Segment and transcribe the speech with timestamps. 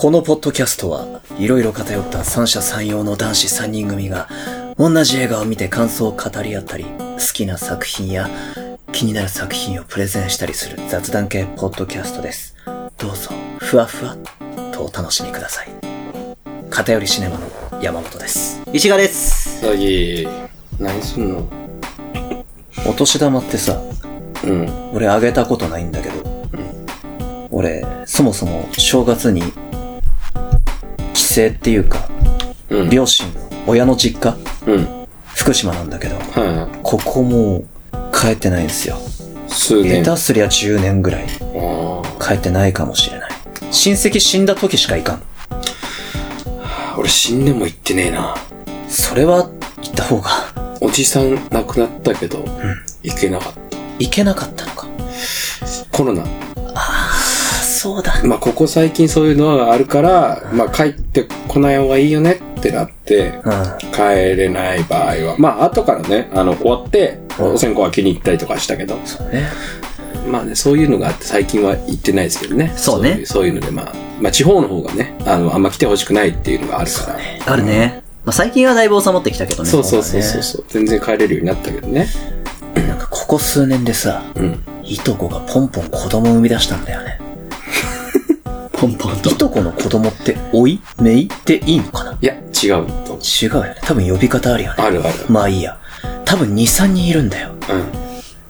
[0.00, 4.28] このポッドキャストは、いろいろ偏った三者三様の男子三人組が、
[4.78, 8.30] 同じ映画を見て感想を語り合ったり、好きな作品や
[8.92, 12.54] 気になる作品をプレゼンしたりする雑談系ポッドキャストです。
[12.96, 14.18] どうぞ、ふわふわっ
[14.72, 15.68] とお楽しみください。
[16.70, 18.62] 偏りシネマの山本です。
[18.72, 19.62] 石川です。
[19.62, 20.28] さぎ、
[20.78, 21.48] 何すんの？
[22.86, 23.82] お年玉ってさ、
[24.44, 24.92] うん。
[24.94, 26.14] 俺あげたことないんだけど、
[27.50, 29.42] 俺、そもそも正月に、
[31.28, 32.08] 帰省っていうか、
[32.70, 32.90] うん。
[32.90, 34.34] 両親の親の実家、
[34.66, 35.06] うん。
[35.36, 37.66] 福島なんだけど、はいはここもう
[38.14, 38.96] 帰ってないんですよ。
[39.46, 39.50] い。
[39.50, 40.02] 数年。
[40.02, 43.30] 下手すりゃ10年ぐらいあ帰ってないかもしれない。
[43.70, 45.22] 親戚死んだ時しか行かん。
[46.62, 46.96] あ。
[46.96, 48.34] 俺死んでも行ってねえな。
[48.88, 49.50] それは
[49.82, 50.30] 行った方が
[50.80, 52.42] おじさん亡くなったけど、
[53.02, 53.60] 行けなかった。
[53.98, 54.86] 行けなかったのか。
[55.92, 56.24] コロナ。
[57.78, 58.22] あ、そうだ。
[58.24, 63.92] まあ、ここ最近そういうのがあるから、まあ、帰ってこない方がいいよねってなって、うん。
[63.92, 65.36] 帰れない場合は。
[65.38, 69.46] まあ、後からね、あの、終わって、うんお線香開けに行ったりとかしたけど、そうね。
[70.28, 72.72] まあね、そういうのがあって最近は行ってないですけどね。
[72.76, 77.52] そうねそういうそういうので、まあ、まあ、地方の方がね、あの、あんま来てほしくないっていうのがあるから。
[77.52, 78.02] あるね。
[78.24, 79.70] まあ、最近はだいぶ収まってきたけどね。
[79.70, 82.08] そうそうそうそううそう、全然帰れるようになったけどね。
[82.74, 84.64] なんかここ数年でさ、うん。
[84.82, 87.27] いとこがポンポン子供を生み出したんだよね。
[88.80, 89.34] ポンポンとい。
[89.34, 90.80] とこの子供って、おい？
[91.00, 92.18] めいっていいのかな？
[92.20, 93.18] いや、違うと思う。
[93.20, 93.76] 違うよね。
[93.82, 94.76] 多分呼び方あるよね。
[94.78, 95.14] あるある。
[95.28, 95.78] まあいいや。
[96.24, 97.50] 多分2、3人いるんだよ。
[97.70, 97.86] うん。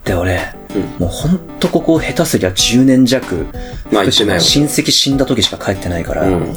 [0.05, 3.47] で、俺、うんもうほんとここ下手すりゃ10年弱、
[3.91, 4.27] まあ親
[4.67, 6.55] 戚死んだ時しか帰ってないから、うん。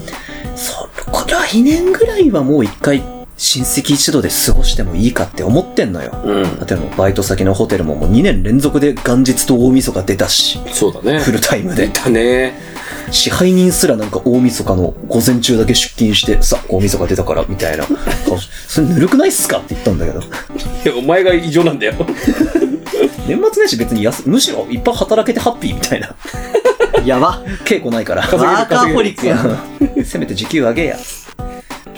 [0.55, 3.01] そこ来年ぐらいはもう一回
[3.41, 6.11] 親戚一度で過ごしてもいいかって思ってんのよ。
[6.23, 6.43] うん。
[6.59, 11.19] だってもうバイト先のホテルももう2年連続で元日と大晦日出たし、そうだね。
[11.21, 11.87] フルタイムで。
[11.87, 12.53] だね。
[13.09, 17.85] 支配人すらなんか大晦日の午前中だけ出勤して、さ、大晦日出たから、みたいな
[18.27, 18.47] 顔し。
[18.69, 20.19] それぬるくないっすかって言ったんだけど。
[20.19, 20.23] い
[20.85, 21.93] や、お前が異常なんだよ。
[23.27, 26.13] 年末年始別に安、むしろいっぱい働けてハッピーみたいな。
[27.03, 27.41] やば。
[27.65, 28.21] 稽古ないから。
[28.21, 29.43] ワーカーホリックや。
[30.05, 30.97] せめて時給上げや。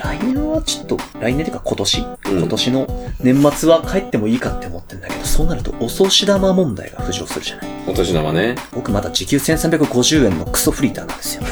[0.01, 2.03] 来年はちょっと、来年っていうか今年、う
[2.35, 2.87] ん今年の
[3.21, 7.67] 年末は帰ってもいいかって思ってんだけど、そうなるとお年玉問題が浮上するじゃない？
[7.87, 8.55] お年玉ね。
[8.73, 11.43] 僕まだ時給1350円のクソフリーターなんですよ。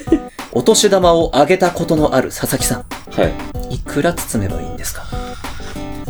[0.52, 3.68] お年玉をあげたことのある佐々木さはい。
[3.68, 3.72] ん。
[3.72, 5.04] いくら包めばいいんですか？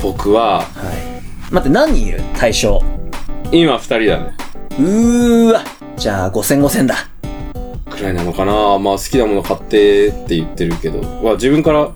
[0.02, 1.52] 僕は、はい。
[1.52, 2.20] 待って、何人いる？
[2.36, 2.82] 対象。
[3.52, 4.34] 今二人だね。
[4.78, 5.62] うーわ。
[5.96, 6.94] じゃあ、5000、5000だ。
[8.08, 11.02] いなのかなまあ好きなもの買ってって言ってるけど。
[11.22, 11.90] まあ自分から、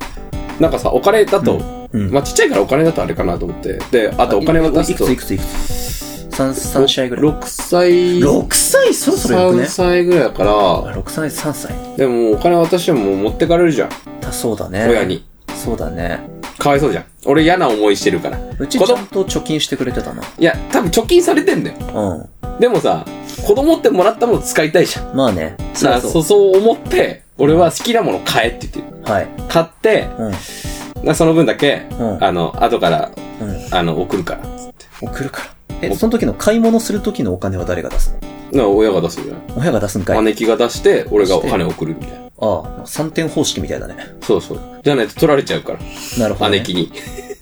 [0.58, 1.60] なんかさ、お金だと、
[1.92, 2.10] うん。
[2.10, 3.78] まあちっちゃいからお金だとあれかなと思って。
[3.90, 7.24] で、あとお金渡すといくつい、くついくつ ?3、三試合ぐらい。
[7.24, 7.90] 6歳、
[8.20, 9.66] 6歳そろそろよくね？3。
[9.66, 11.74] 歳ぐらいだから、あ6歳、3歳。
[11.96, 13.88] でもお金渡しても持ってかれるじゃん。
[14.20, 14.86] だそうだね。
[14.88, 15.04] 親。
[15.04, 15.24] に。
[15.54, 16.20] そうだね。
[16.58, 17.04] かわいそうじゃん。
[17.24, 18.38] 俺嫌な思いしてるから。
[18.58, 20.22] うちちゃんと貯金してくれてたな。
[20.38, 21.76] いや、多分貯金されてんだよ。
[21.94, 22.28] うん。
[22.60, 23.06] でもさ、
[23.46, 25.16] 子供ってもらったもの使いたいじゃん。
[25.16, 25.56] まあね。
[25.56, 29.12] だからそう、そう思って、俺は好きなもの買えって言ってる。
[29.12, 29.28] はい。
[29.48, 31.06] 買って、うん。
[31.06, 33.10] なその分だけ、うんあの、後から、
[33.40, 33.74] うん。
[33.74, 34.86] あの、送るから、つって。
[35.00, 35.54] 送るから。
[35.80, 38.14] え、その時の買い物する時のお金は誰が出す
[38.52, 39.36] な親が出すじゃん。
[39.36, 42.26] の親が出すんかい姉貴が出して、俺がお金送るみたいな。
[42.26, 43.96] ああ、3点方式みたいだね。
[44.20, 44.60] そうそう。
[44.84, 45.78] じゃないと取られちゃうから。
[46.18, 46.58] なるほど、ね。
[46.58, 46.92] 姉貴に。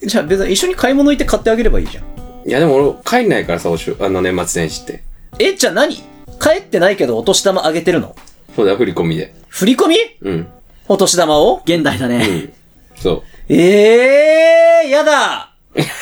[0.06, 2.04] じゃあ別に一緒に買い物行って買ってあげればいいじゃん。
[2.48, 5.07] いやでも俺、帰んないからさ、おしゅあの、年末年始って。
[5.38, 5.94] え、じゃあ何？
[5.94, 8.14] 帰ってないけどお年玉あげてるの？
[8.54, 9.34] そうだよ、振り込みで。
[9.48, 9.96] 振り込み？
[10.22, 10.48] うん。
[10.88, 11.62] お年玉を？
[11.64, 12.26] 現代だね。
[12.26, 12.52] うん。
[12.96, 15.54] そええー、やだ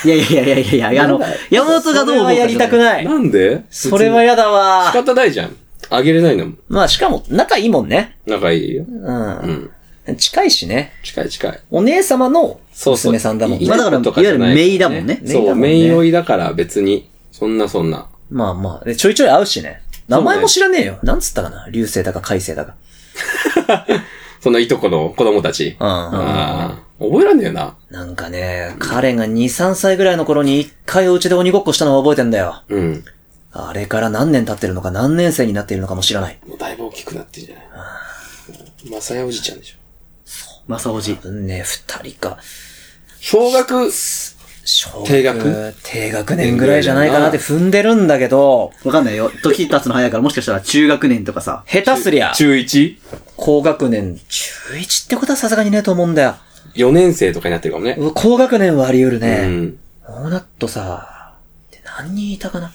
[0.05, 1.21] いやいやいやいやいやあの、
[1.51, 2.79] 山本がどう思うかそれはやりたくう。
[2.79, 3.05] ない。
[3.05, 3.65] なんで？
[3.71, 4.93] それはやだ仕わ。
[4.93, 5.57] 方ないじゃん。
[5.91, 6.59] あげれないのもん。
[6.69, 8.17] まあしかも仲いいもんね。
[8.27, 8.85] 仲いいよ。
[8.89, 8.91] う。
[8.91, 9.71] うん
[10.13, 10.17] ん。
[10.17, 10.93] 近いしね。
[11.03, 11.61] 近い近い。
[11.71, 13.13] お姉様のそうそう。
[13.13, 13.67] 娘さんだもんね。
[13.69, 18.09] まあだからいいわゆるメイだもんねそう、メイ追いだから別に、そんなそんな。
[18.31, 18.85] まあまあ。
[18.85, 19.83] で、ちょいちょい会うしね。
[20.09, 20.99] 名前も知らねえよ。
[21.03, 21.69] なんつったかな？
[21.71, 22.75] 流星だか海星だか。
[24.41, 25.77] そのいとこの子供たち。
[25.81, 26.79] うん。
[26.99, 27.77] 覚えらんねえよな。
[27.91, 32.63] なんかね、彼が2、3歳ぐらいの頃に一回お家で鬼ごっこしたのを覚えてんだよ。
[32.69, 33.05] うん。
[33.53, 36.39] あれから何年経ってるのか何年生になっているのかも知らない。
[36.47, 38.91] もうだいぶ大きくなってんじゃない？
[38.91, 39.77] まさやおじちゃんでしょ。
[40.67, 41.19] まさおじ。
[41.25, 42.39] ね、二人か。
[43.21, 43.91] 小学、
[44.67, 49.31] 小学低学低学年ぐらいじゃないかなって踏んでるんだけど、わかんないよ。
[49.43, 51.65] 時経つの早いから、もしかしたら中学年とかさ。
[51.67, 52.99] 下手すりゃ、中 1?4
[53.37, 56.39] 高学年、中1ってことはさすがにねえと思うんだ
[56.75, 56.93] よ。
[56.93, 57.97] 年生とかになってるかもね。
[58.15, 59.47] 高学年はあり得るうね。
[59.47, 59.79] ん。
[60.05, 61.37] そうなっとさ、
[61.71, 62.73] で何人いたかな？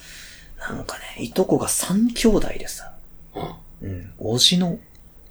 [0.60, 2.94] なんかね、いとこが3兄弟でさ、
[3.36, 4.80] うんうん、おじの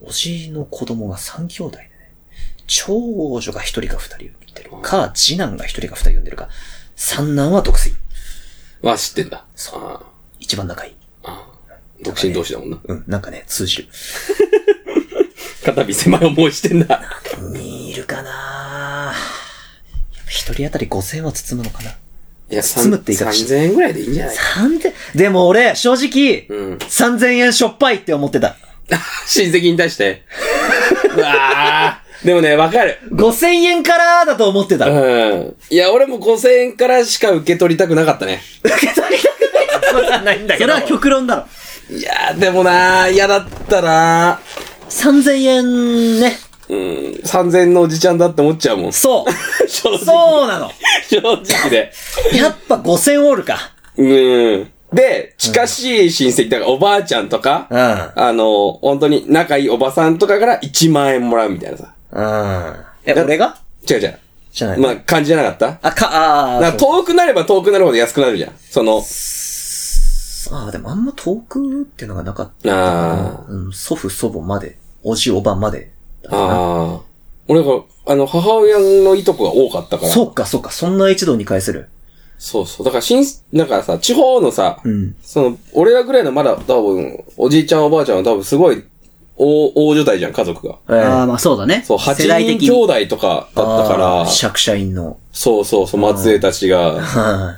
[0.03, 1.91] おじの子供が3兄弟でね、
[2.67, 4.25] 長女が1人か2人
[4.79, 6.49] か、次男が1人か2人産んでるか、
[6.97, 7.93] 三男は独身。
[8.87, 9.45] は知ってんだ。
[9.55, 10.01] そうあ
[10.39, 10.97] 一番仲いい。
[11.25, 12.79] あああ独身同士だもんな。
[12.83, 13.89] うん、なんかね、通じる。
[15.65, 17.03] 肩身狭い思いしてんだ。
[17.55, 19.15] いるかな
[20.27, 21.91] 一人当たり5000円は包むのかな
[22.51, 26.77] いや、包むって言い方し3000円ぐらいでいいんじゃない ?3000、でも俺、正直、うん。
[26.77, 28.57] 3000円しょっぱいって思ってた。
[29.27, 30.25] 親戚に対して。
[31.17, 32.99] うわーでもね、わかる。
[33.13, 34.89] 5000円からだと思ってた。
[34.89, 35.57] うん。
[35.71, 38.41] いや、俺も5000円からしか受け取りたくなかったね。
[38.63, 40.73] 受け取りたくないってことはないんだけど。
[40.73, 41.97] それは極論だろ。
[41.97, 44.41] いやー、でもなー、嫌だったな
[44.91, 46.39] 3000円ね。
[46.69, 46.75] ー。
[46.75, 47.13] うん。
[47.25, 48.93] 3000円のおじちゃんだって思っちゃうもん。
[48.93, 49.33] そう。
[49.69, 49.99] 正直。
[49.99, 50.71] そうなの。
[51.09, 51.93] 正直で。
[52.35, 53.73] やっぱ5000おるか。
[53.97, 54.71] うん。
[54.93, 57.79] で、近しい親戚だから、おばあちゃんとか、うん。
[57.79, 61.95] あの、本当に仲いいおばさんとかから1万円もらうみたいなさ。
[62.13, 62.75] うん。
[63.05, 63.59] え、俺が？
[63.89, 64.19] 違う違う。
[64.53, 64.79] じゃない。
[64.79, 65.79] まあ、感じじゃなかった？
[65.89, 68.53] あ、か、あーなんか遠くなれば遠くなるほど安くなるじゃん。
[68.59, 75.93] その、あーでもあんま遠くっていうのがなかったあうん、祖父祖母まで、おじおばまで。
[76.29, 77.01] ああ。
[77.49, 80.13] 俺が、あの、母親のいとこが多かったから。
[80.13, 81.89] そうか、そうか、そんな一度に返せる。
[82.39, 82.87] そうそう。
[82.87, 85.15] だから、新、なんかさ、地方のさ、うん。
[85.23, 88.83] その、俺らぐらいのまだ多分、おじいちゃんおばあちゃんは多分すごい、
[89.37, 90.75] 大、大所帯じゃん、家族が。
[90.91, 91.83] ええああ、まあそうだね。
[91.87, 92.85] そう、8世代的人兄に。
[93.07, 95.19] 弟とかだったから釈社員の。
[95.33, 96.95] そうそうそう、末裔たちが。
[96.95, 97.57] だかは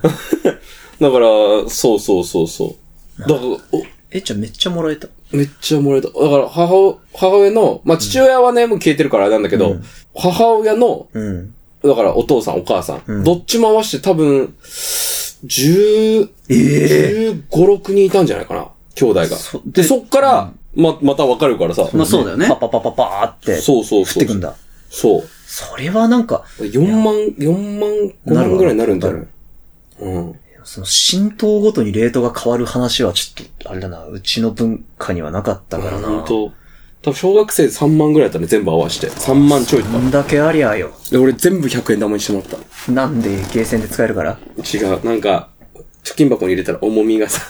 [1.01, 1.03] い。
[1.65, 2.77] ら、そうそうそうそ
[3.19, 3.21] う。
[3.23, 3.59] だから、お
[4.11, 5.09] え、じゃあめっちゃもらえた？
[5.33, 6.09] めっちゃ漏れた。
[6.09, 9.77] だから、母、母親の、まあ、父親はね、もう消えてるからあれなんだけど、
[10.15, 11.55] 母親の、うん。
[11.83, 14.55] だから、お父さん、お母さん、うんどっちも合わせて多分、
[15.45, 16.89] 十、ええ
[17.35, 19.27] 十五、六人いたんじゃないかな、兄弟が。
[19.29, 21.89] そで、そっから、ま、またわかるからさ。
[21.93, 22.57] まあそうだよねパ。
[22.57, 23.57] パパパパーって。
[23.57, 24.23] そうそうそう。
[24.23, 24.55] 降ってくんだ。
[24.91, 25.23] そう。
[25.47, 27.91] それはなんか、4万、4万、
[28.27, 29.27] 5万ぐらいになるんじゃない？
[30.01, 30.39] うん。
[30.65, 36.09] その浸透ごとにレートが変わる話はちょっと、あれだな、うちの文化にはなかったからな。
[36.09, 36.53] 本当
[37.03, 39.09] 多分小学生3万ぐらいだったね、全部合わせて。
[39.09, 40.93] 3万ちょいだっこんだけありゃよ。
[41.07, 41.11] た。
[41.11, 42.93] で、俺全部100円玉にしてもらった。
[42.93, 44.39] なんでゲーセンで使えるから？
[44.57, 45.51] 違う、なんか、
[46.05, 47.41] 貯金箱に入れたら重みがさ、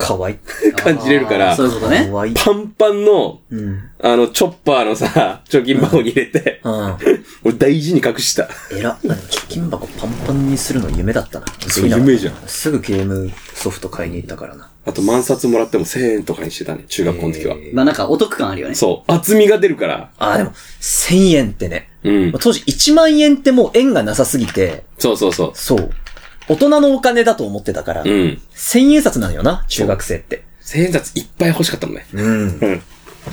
[0.00, 0.36] かわいい。
[0.72, 2.12] 感じれるからそう、いうことねか。
[2.14, 2.34] わいい。
[2.34, 3.78] パンパンの、うん。
[4.02, 6.96] あの、チョッパーのさ、貯金箱に入れて、うん。
[7.44, 8.48] 俺大事に隠した。
[8.72, 8.90] えら。
[8.92, 11.46] あでも貯金箱パンパンにするの夢だったな。
[11.68, 14.70] そう夢じゃんすぐゲームソフト買いに行ったからな。
[14.86, 17.54] あと万冊もらっても1000円とかにしてたね、中学校の時は。
[17.56, 18.74] えーまあなんかお得感あるよね。
[18.74, 20.10] そう、厚みが出るから。
[20.18, 21.90] あ、でも、1000円ってね。
[22.02, 22.32] うん。
[22.40, 25.50] 当時1万円ってもう円がなさすぎて、そうそうそう。
[25.54, 25.90] そう。
[26.50, 28.08] 大人のお金だと思ってたから、うん。
[28.54, 30.44] 1000円札なのよな、中学生って。
[30.62, 32.06] 1000円札いっぱい欲しかったもんね。
[32.12, 32.22] うん。
[32.22, 32.82] うん。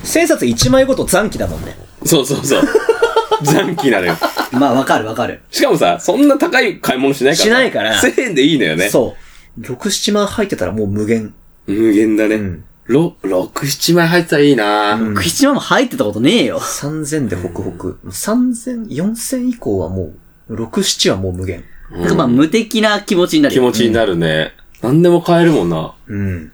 [0.04, 1.76] 1000円札1枚ごと残機だもんね。
[2.06, 2.64] そうそうそう。
[3.44, 4.16] 残機なのよ。
[4.52, 5.42] まあわかるわかる。
[5.52, 7.46] しかもさ、そんな高い買い物しないから。
[7.46, 8.90] しないから1000円でいいのよね。
[8.90, 9.16] そ
[9.58, 9.62] う。
[9.62, 11.34] 6、7万入ってたらもう無限。
[11.66, 12.36] 無限だね。
[12.36, 16.60] うんろ、6、7枚入ってたらいいな、うんクリスチマも入ってたことねえよ。
[16.60, 18.00] 3000でホクホク。
[18.06, 20.14] 3000、4000以降はも
[20.48, 21.64] う、6、7はもう無限。
[21.92, 23.62] なんかまあ無敵な気持ちになるよ。
[23.62, 24.54] 気持ちになるね。
[24.82, 25.94] 何でも買えるもんな。
[26.08, 26.52] うん。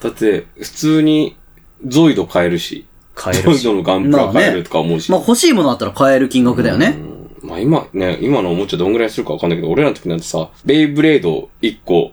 [0.00, 1.36] だって、普通に、
[1.86, 2.86] ゾイド買えるし。
[3.16, 3.64] ゾイ買えるし。
[3.64, 5.10] ドのガンプラ買えるとか思うし。
[5.10, 6.98] まあ欲しいものあったら買える金額だよね。
[7.06, 7.12] うん
[7.42, 12.12] まあ今ね、今のおもちゃどんぐらいするかわかんないけど、俺らの時なんてさ、ベイブレード1個、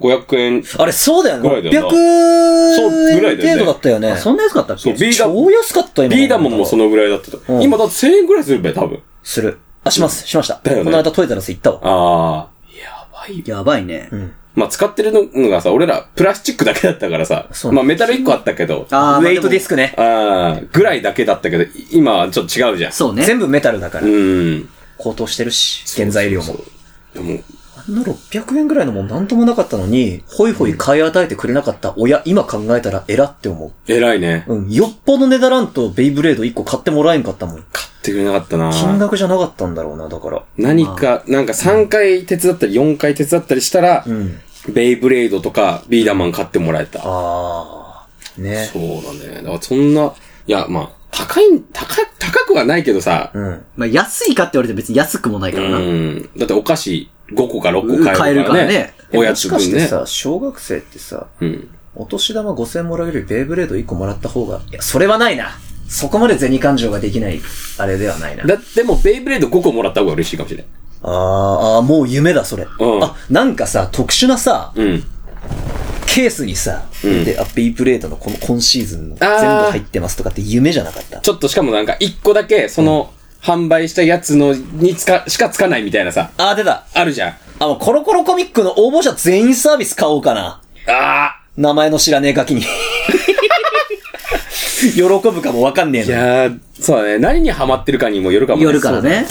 [0.00, 0.64] 500円。
[0.78, 1.42] あれ、そうだよね。
[1.42, 4.10] ぐらいだよな600そうぐらいだよね程度だったよね。
[4.10, 6.16] あそんな安かったっそう、けビーダ超安かった今。
[6.16, 7.40] ビーダモンもそのぐらいだったと。
[7.48, 9.00] うん今だって1000円ぐらいするべ、多分。
[9.22, 9.58] する。
[9.84, 10.26] あ、します。
[10.26, 10.60] しました。
[10.62, 11.80] だよねこの間トイザらス行ったわ。
[11.82, 12.48] ああ。
[12.76, 13.44] やばいよ。
[13.46, 14.08] やばいね。
[14.10, 14.32] うん。
[14.54, 19.94] まあ使ってるのがさ、俺らプラスチックだけだったからさそ、うまあメタル1個あったけど、あウェイトディスクね。
[19.96, 22.92] あー、ぐらいだけだったけど、今はちょっと違うじゃん。
[22.92, 23.24] そうね。
[23.24, 24.06] 全部メタルだから。
[24.06, 24.68] うん。
[24.96, 26.58] 高騰してるし、原材料もそう。
[27.14, 27.42] でも、あ
[27.92, 34.44] んな600円ぐらいのもんなんともなかったのに、ホイホイ買い与えてくれなかった親、今考えたら偉って思偉いね。
[34.48, 34.54] う。
[34.54, 34.70] うん。
[34.70, 37.64] よっぽど値段らんとベイブレード1個買ってもらえんかったもん。
[37.72, 40.42] 買ってくれなかったな金額じゃなかったんだろうな、だから。
[40.56, 44.40] 何か、なんか3回手伝ったり4回手伝ったりしたらう、ん。
[44.72, 47.00] ベイブレードとかビーダマン買ってもらえた。
[47.04, 48.42] あー。
[48.42, 48.70] ね。
[48.72, 48.82] そう
[49.18, 49.36] だね。
[49.36, 50.12] だからそんな、
[50.46, 53.64] いや、まあ、高い、高、高くはないけどさ、うん。
[53.76, 55.78] まあ安いかって言われて別に安くもないからな。
[55.78, 56.30] うん。
[56.36, 58.14] だってお菓子5個か6個買えるからね。
[58.18, 59.80] 買えるからねおやもしかつ分ね。
[59.80, 61.68] してさ、小学生ってさ、うん。
[61.94, 65.50] お年玉5000もらうよりベイブレード1個もらった方が、いや、それはないな。
[65.88, 67.40] そこまで銭感情ができない、
[67.78, 68.44] あれではないな。
[68.44, 70.66] だってもうベイブレード5個もらった方が嬉しいかもしれない。
[71.02, 72.66] あーあー、もう夢だ、それ。
[72.80, 75.04] うんあ、なんかさ、特殊なさ、うん。
[76.06, 81.20] ケースにさ、うんで、あ、ベイプレートのこの今シーズンの全部入ってますとかって夢じゃなかった？
[81.20, 83.12] ちょっとしかもなんか一個だけ、その、
[83.44, 86.84] 販売したやつの、につか、しかつかないみたいなさ、あー、出た。
[86.94, 87.34] あるじゃん。
[87.60, 90.60] あ、もうコロコロコミックの応募者全員サービス買おうかな。
[90.88, 92.62] あ名前の知らねえガキに。
[94.94, 96.14] 喜ぶかもわかんねえあいの。
[96.14, 97.18] やー、そうだね。
[97.18, 98.64] 何にハマってるかにもよるかもね。
[98.64, 99.26] 夜からね。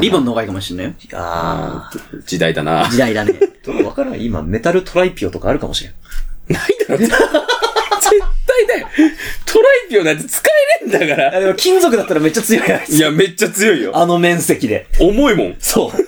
[0.00, 0.92] リボンの方がいいかもしれないよ。
[1.14, 1.90] あ
[2.26, 2.88] 時代だな。
[2.90, 3.32] 時代だね。
[3.64, 4.20] ー、わからん。
[4.20, 5.92] 今、メタルトライピオとかあるかもしれん。
[6.48, 6.98] ないだろ。
[8.66, 8.88] 絶対だよ。
[9.46, 10.42] トライピオなんて使
[10.82, 11.36] えねえんだから。
[11.36, 12.90] あ、でも金属だったらめっちゃ強いやつ。
[12.94, 13.92] いや、めっちゃ強いよ。
[13.96, 14.86] あの面積で。
[15.00, 15.56] 重いもん。
[15.58, 15.98] そう。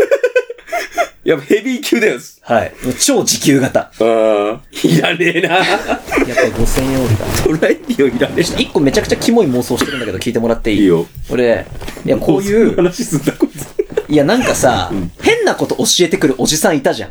[1.22, 2.18] やっぱヘビー級だよ。
[2.42, 2.72] はい。
[2.98, 3.80] 超持久型。
[3.80, 5.56] ああ、いらねえな。
[5.58, 7.58] やっぱ5000円オールだ。
[7.60, 8.58] トライピオいらねえな。
[8.58, 10.80] 一個めちゃくちゃキモい妄想してるんだけど聞いてもらっていい？
[10.80, 11.06] いいよ。
[11.28, 11.66] 俺、
[12.06, 13.66] いや、こういう、話すんだ、こいつ。
[14.08, 14.90] いや、なんかさ、
[15.20, 17.10] 変なこと教えてくるおじさんいたじゃん。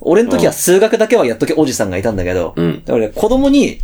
[0.00, 3.80] 俺の時は数学だけはやっとけおじさんがいたんだけど、うん俺、子供に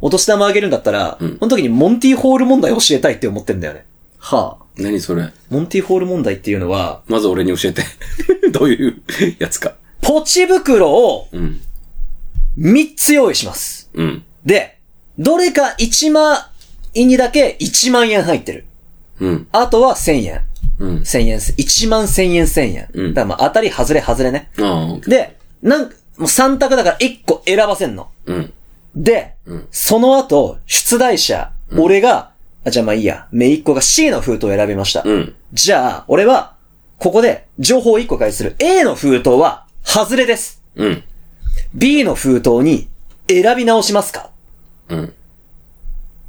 [0.00, 3.86] お年玉あげるんだったら、んその時にモンティホール問題教えたいって思ってんだよね。
[4.18, 5.32] は何それ？
[5.50, 7.82] モンティホール問題っていうのは、まず俺に教えて。
[8.52, 9.02] どういう
[9.38, 9.74] やつか。
[10.02, 11.60] ポチ袋をうん。
[12.58, 13.90] 3つ用意します。
[13.94, 14.24] うん。
[14.44, 14.78] で、
[15.18, 16.46] どれか1万
[16.94, 18.64] 円にだけ1万円入ってる。
[19.20, 19.48] うん。
[19.52, 20.40] あとは1000円。
[20.78, 20.96] うん。
[20.98, 22.88] 1000円、1万1000円1000円。
[22.92, 24.50] うんだからまあ当たり外れ外れね。
[24.58, 25.88] あで、なん、も
[26.20, 28.08] う3択だから1個選ばせんの。
[28.26, 28.52] うん。
[28.96, 32.30] で、うんその後、出題者、俺が、
[32.64, 35.02] あ、じゃあまあいいや、めいっ子が C の封筒を選びました。
[35.04, 35.34] うん。
[35.52, 36.54] じゃあ、俺は、
[36.98, 38.56] ここで、情報を1個返する。
[38.58, 40.62] A の封筒は、外れです。
[40.74, 41.04] うん。
[41.74, 42.88] B の封筒に、
[43.28, 44.30] 選び直しますか？
[44.88, 45.12] うん。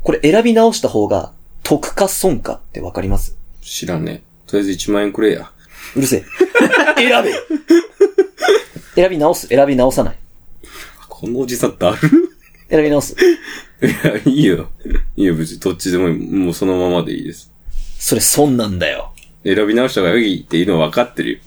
[0.04, 1.32] これ選び直した方が、
[1.64, 3.36] 得か損かってわかります？
[3.62, 4.50] 知らんねえ。
[4.50, 5.52] とりあえず1万円くれや。
[5.96, 6.26] うるせえ。
[6.98, 7.34] 選べ
[8.96, 10.18] 選び直す選び直さない
[11.08, 11.98] このおじさんだる？
[12.70, 13.16] 選び直す。
[13.82, 14.70] いや、いいよ。
[15.16, 16.16] いいよ、別にどっちでもいい。
[16.16, 17.52] もうそのままでいいです。
[18.00, 19.12] それ損なんだよ。
[19.44, 21.40] 選び直した方がいいっていうのは分かってるよ。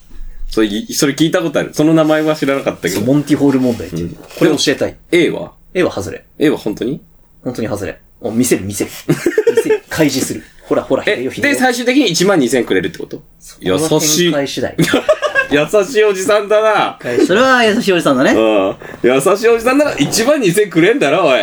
[0.49, 1.71] それ、いそれ聞いたことある。
[1.75, 3.13] その名前は知らなかったけそう、ど。
[3.13, 4.17] モンティホール問題っていう。
[4.39, 4.97] これ教えたい。
[5.13, 6.25] A は？A は外れ。
[6.39, 7.01] ?A は本当に？
[7.43, 8.01] 本当に外れ。
[8.21, 8.91] もう見せる見せる。
[9.09, 9.83] 見せる。
[9.89, 10.43] 開示する。
[10.71, 13.21] ほらほら、で、最終的に1万2000円くれるってこと？
[13.59, 14.31] 優しい。
[14.31, 14.77] 展開次第。
[15.51, 16.91] 優しいおじさんだな。
[16.91, 16.99] あ。
[17.27, 18.31] それは優しいおじさんだね。
[18.31, 18.77] うん。
[19.03, 21.41] 優しいおじさんなら1万2000円くれんだろ、おい。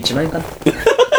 [0.00, 0.44] 1万円かな。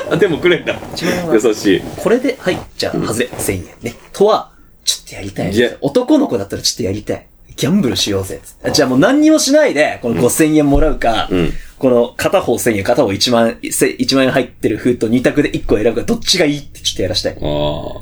[0.09, 0.73] あ、 でもくれんだ。
[0.73, 1.35] 1万円は。
[1.35, 1.81] 優しい。
[1.97, 3.95] これで、はい、じゃあ、外れ、1000円ね。
[4.11, 4.49] とは、
[4.83, 5.69] ちょっとやりたいいや。
[5.81, 7.27] 男の子だったらちょっとやりたい。
[7.59, 8.39] ギャンブルしようぜ。
[8.73, 17.33] じゃあもう何にもしないで、この5000円もらうか、うんこの片方1000円、片方1万、せ1万円入ってる封筒2択で1個選ぶか、どっちがいいってちょっとやらしたい。
[17.33, 17.39] ああ。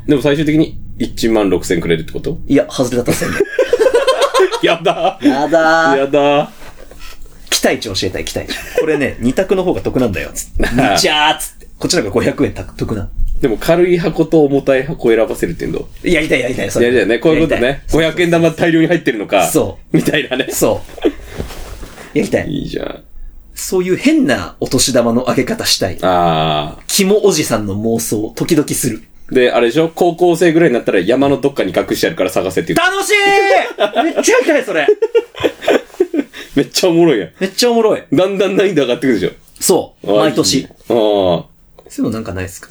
[0.07, 2.39] でも最終的に1万6000円くれるってこと？
[2.47, 5.19] いや、外れだったら1000 やだ。
[5.21, 5.29] 円。
[5.29, 5.97] やだー。
[5.97, 6.51] やだ。
[7.51, 8.79] 期待値教えたい、期待値。
[8.79, 10.63] これね、2択の方が得なんだよ、つって。
[10.73, 11.67] にちゃーっつって。
[11.77, 13.09] こっちの方が500円得な。
[13.41, 15.87] でも軽い箱と重たい箱を選ばせるっていうの。
[16.03, 17.83] やりたい、やりたい、そいやいやね、こういうことね。
[17.89, 19.47] 500円玉大量に入ってるのか。。
[19.47, 20.53] そうみたいなねたい。。
[20.53, 20.81] そ
[22.13, 22.17] う。
[22.17, 22.49] やりたい。
[22.49, 23.03] いいじゃん。
[23.53, 25.97] そういう変なお年玉の上げ方したい。
[26.01, 29.03] あキモおじさんの妄想、時々する。
[29.31, 29.35] あ。
[29.35, 29.91] で、あれでしょ？
[29.93, 32.79] 高校生ぐらいになったら山のどっかに隠してあるから探せっていう。
[32.79, 34.87] 楽しいめっちゃやりたい、それ。
[36.55, 37.29] めっちゃおもろいやん。
[37.39, 38.03] めっちゃおもろい。
[38.11, 40.11] だんだん難易度上がってくるでしそう。
[40.11, 40.17] ょ。
[40.17, 40.67] 毎年。
[40.89, 41.39] あー。
[41.41, 41.45] あ
[41.89, 42.69] そういうのなんかないですか？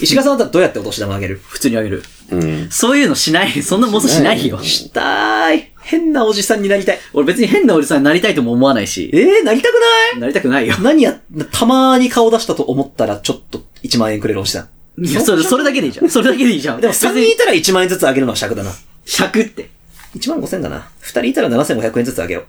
[0.00, 1.40] 石川さんだったらどうやってお年玉あげる？
[1.44, 2.02] 普通にあげる。
[2.32, 2.34] あ。
[2.36, 2.70] うん。
[2.70, 3.62] そういうのしない。
[3.62, 4.62] そんな妄想しないよ。
[4.62, 5.68] したーい。
[5.82, 6.98] 変なおじさんになりたい。
[7.12, 9.10] 俺別に変なおじさんになりたいとも思わないし。
[9.12, 10.20] えー、なりたくない？
[10.20, 10.76] なりたくないよ。
[10.80, 11.18] 何や、
[11.50, 14.66] たまーに顔出したと思ったらちょっと1万円くれるおじさ
[14.98, 15.04] ん。
[15.04, 16.10] いや、それ、それだけでいいじゃん。
[16.10, 16.80] それだけでいいじゃん。
[16.80, 18.72] でも3人いたら1万円ずつあげるのは尺だな。
[19.04, 19.70] 尺って。
[20.16, 20.88] 1万5千だな。
[21.02, 22.44] 2人いたら7500円ずつあげよう。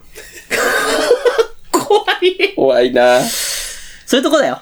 [1.71, 2.55] 怖い。
[2.55, 3.21] 怖いな
[4.05, 4.59] そういうとこだよ。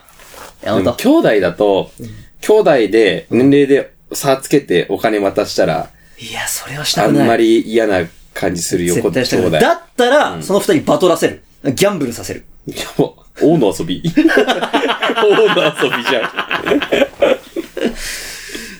[0.64, 0.96] やでもほんと。
[0.96, 1.92] 兄弟だと、
[2.48, 7.28] 兄弟で年齢で差つけてお金渡したら、いや、それはしたあんくない。
[7.28, 9.52] まり嫌な感じするよ、絶対したく兄弟。
[9.52, 9.62] ない。
[9.62, 11.42] だったら、その二人バトらせる。
[11.66, 12.46] ギャンブルさせる。
[12.66, 14.02] いやもう王の遊び。
[14.06, 16.20] 王の遊びじゃ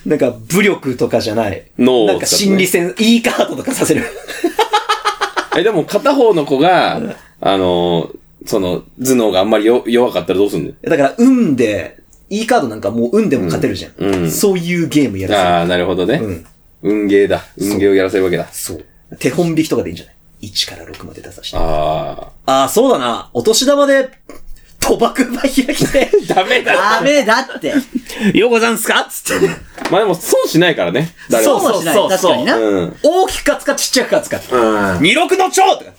[0.06, 0.08] ん。
[0.08, 1.64] なんか、武力とかじゃない。
[1.78, 4.02] 脳をなんか心理戦、いいカードとかさせる。
[5.56, 7.00] え、でも片方の子が、
[7.42, 8.10] あの、
[8.46, 10.72] その、頭脳があんまりよ弱かったらどうすんの？
[10.82, 11.98] だから、運で、
[12.30, 13.92] いいカードなんかもう運でも勝てるじゃん。
[13.98, 15.48] うんうんそういうゲームやらせる。
[15.48, 16.16] ああ、なるほどね。
[16.22, 16.46] うん
[16.82, 17.42] 運ゲーだ。
[17.56, 18.46] 運ゲーをやらせるわけだ。
[18.52, 18.84] そう。
[19.18, 21.56] 手本引きとかでいいんじゃない ?1 から6まで出させて。
[21.56, 23.30] あああー、そうだな。
[23.32, 24.10] お年玉で、
[24.80, 26.08] 賭博場開きて。
[26.30, 26.34] あ。
[26.36, 26.74] ダメだ。
[26.76, 27.74] ダメだって。
[28.38, 29.08] ようござんすか？
[29.10, 29.48] つって。
[29.90, 31.12] まあでも損しないからね。
[31.30, 32.08] 誰もそうそうしない。
[32.08, 32.56] 確かにな。
[32.56, 32.96] うん。
[33.02, 34.56] 大きく勝つかちっちゃく勝つか。
[34.56, 35.02] うん。
[35.02, 35.90] 二六の蝶とか。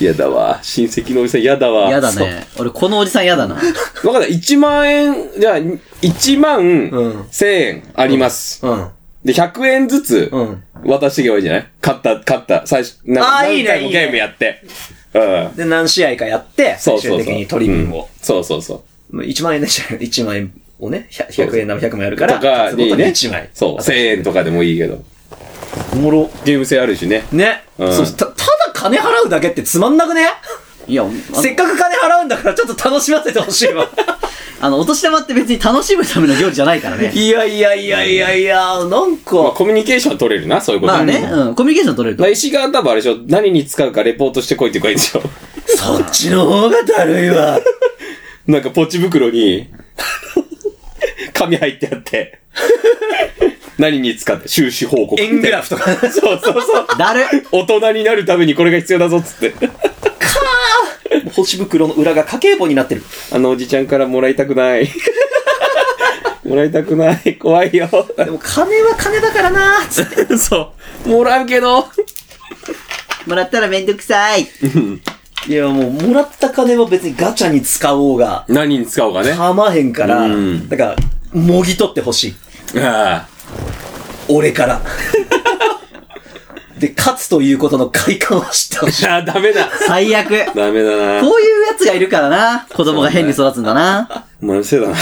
[0.00, 0.58] やだわ。
[0.62, 1.90] 親戚のおじさんやだわ。
[1.90, 2.46] やだね。
[2.58, 3.54] 俺、このおじさんやだな。
[3.54, 3.68] わか
[4.18, 4.28] った。
[4.28, 8.66] 1万円、じゃあ、1万うん1000円あります。
[8.66, 8.88] うん。
[9.24, 10.62] で、100円ずつうん。
[10.84, 11.66] 渡していけばいいんじゃない？
[11.82, 12.66] 勝った、勝った。
[12.66, 14.62] 最初、なあーいいねいいね何回もゲームやって。
[15.14, 15.56] うん。
[15.56, 17.18] で、何試合かやって、そうそうそう。
[17.18, 18.00] 最終的に取り分を。
[18.02, 19.16] うんそうそうそう。
[19.16, 20.00] まあ1万円でしたよ。
[20.00, 23.04] 1万円をね、100 100円なら100枚あるから、とかそのにね。
[23.06, 23.48] 1枚。
[23.54, 25.02] そう、1000円とかでもいいけど。
[25.92, 26.30] おもろ。
[26.44, 27.24] ゲーム性あるしね。
[27.32, 27.62] ね。
[27.78, 30.28] うんそうた、ただ金払うだけってつまんなくね？
[30.86, 33.88] いや、あせっかく金払うんだからちょっと楽しませてほしいわ。
[34.60, 37.10] あの、お年玉って別に楽しむための行事じゃないからね。
[37.14, 42.28] いやいやいやいやいや、なんまあ、か、コミュニケーションは取れるな、そういうことまあね、うん、コミュニケーション取れると。
[42.28, 45.22] 石川多分あれでしょ何に使うかレポートしてこいって言えばいいんでしょ
[45.66, 47.58] そっちの方がだるいわ。
[48.46, 49.68] なんかポチ袋に、
[51.32, 52.40] 紙入ってあって、
[53.78, 55.20] 何に使って収支報告。
[55.20, 55.90] 円グラフとか。
[56.10, 56.86] そうそうそう。
[56.98, 59.54] だる大人になるためにこれが必要だぞっつって。
[61.34, 63.02] 星袋の裏が家計簿になってる。
[63.32, 64.88] あのおじちゃんからもらいたくない。
[66.44, 67.36] もらいたくない。
[67.36, 67.88] 怖いよ。
[68.16, 70.36] でも金は金だからなつって。
[70.38, 70.72] そ
[71.06, 71.08] う。
[71.08, 71.88] もらうけど。
[73.26, 74.46] もらったらめんどくさい。
[75.46, 79.32] いやもう、もらった金は別にガチャに使おうが、何に使おうかね。
[79.32, 80.96] 構わへんから、うんだから、
[81.32, 82.34] もぎ取ってほしい。
[82.78, 83.26] あ
[84.28, 84.82] 俺から。
[86.78, 89.06] で、勝つということの快感を知ってほしい。
[89.08, 89.22] あ。
[89.22, 89.70] ダメだ。
[89.86, 90.30] 最悪。
[90.54, 91.20] ダメだな。
[91.22, 92.66] こういうやつがいるからな。
[92.72, 94.26] 子供が変に育つんだな。
[94.42, 94.96] お前のせいだな。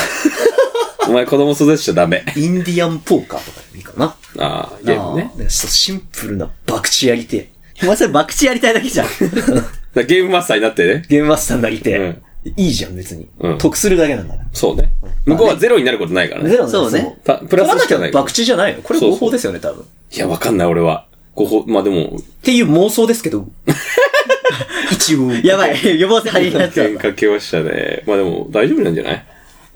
[1.09, 2.25] お前子供育てちゃダメ。
[2.37, 4.15] インディアンポーカーとかでもいいかな。
[4.39, 5.33] ああ、ゲームね。
[5.37, 7.51] ねそうシンプルな博打やりてえ。
[7.83, 9.07] お前それ博打やりたいだけじゃん。
[10.07, 11.05] ゲームマスターになってね。
[11.09, 11.97] ゲームマスターになりてえ。
[11.97, 13.29] うんいいじゃん、別に。
[13.41, 14.49] うん得するだけなんだから。
[14.53, 14.93] そうね。
[15.27, 16.51] 向こうはゼロになることないからね。
[16.51, 17.19] ゼロなんだよそうね。
[17.25, 18.13] たプラスしかない。
[18.13, 18.83] 博打じゃないの？
[18.83, 19.83] これ合法ですよね、多分。
[19.83, 21.07] っいや、わかんない、俺は。
[21.35, 23.47] ここ、まあでも、ていう妄想ですけど。
[24.93, 25.33] 一応。
[25.33, 26.01] やばい。
[26.01, 28.03] 予防線張りになっちゃうけましたね。
[28.07, 29.25] まあでも、大丈夫なんじゃない？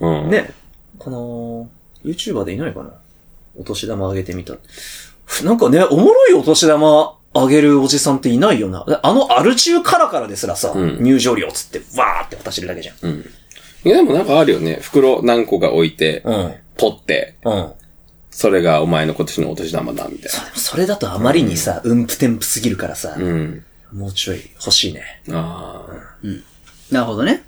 [0.00, 0.30] うん。。
[0.30, 0.50] ね。
[0.98, 1.68] この、
[2.04, 2.90] YouTuber でいないかな？
[3.58, 4.54] お年玉あげてみた。
[5.44, 8.84] なんかね、おもろいお年玉あげるおじさんっていないよな。
[9.02, 12.96] あのアル中カラカラですらさ、うん入場料つって、わーって渡してるだけじゃん。
[13.02, 13.24] うん。
[13.84, 14.78] いや、でもなんかあるよね。
[14.82, 16.54] 袋何個か置いて、うん。
[16.76, 17.72] 取って、うん。
[18.30, 23.16] それがお前の今年のお年玉だ、みたいそでもそれだとあまりにさ、うんぷてんぷすぎるからさ、な。
[23.16, 23.64] うん。
[23.92, 25.22] もうちょい欲しいね。
[25.30, 25.94] ああ。
[26.92, 27.44] なるほどね。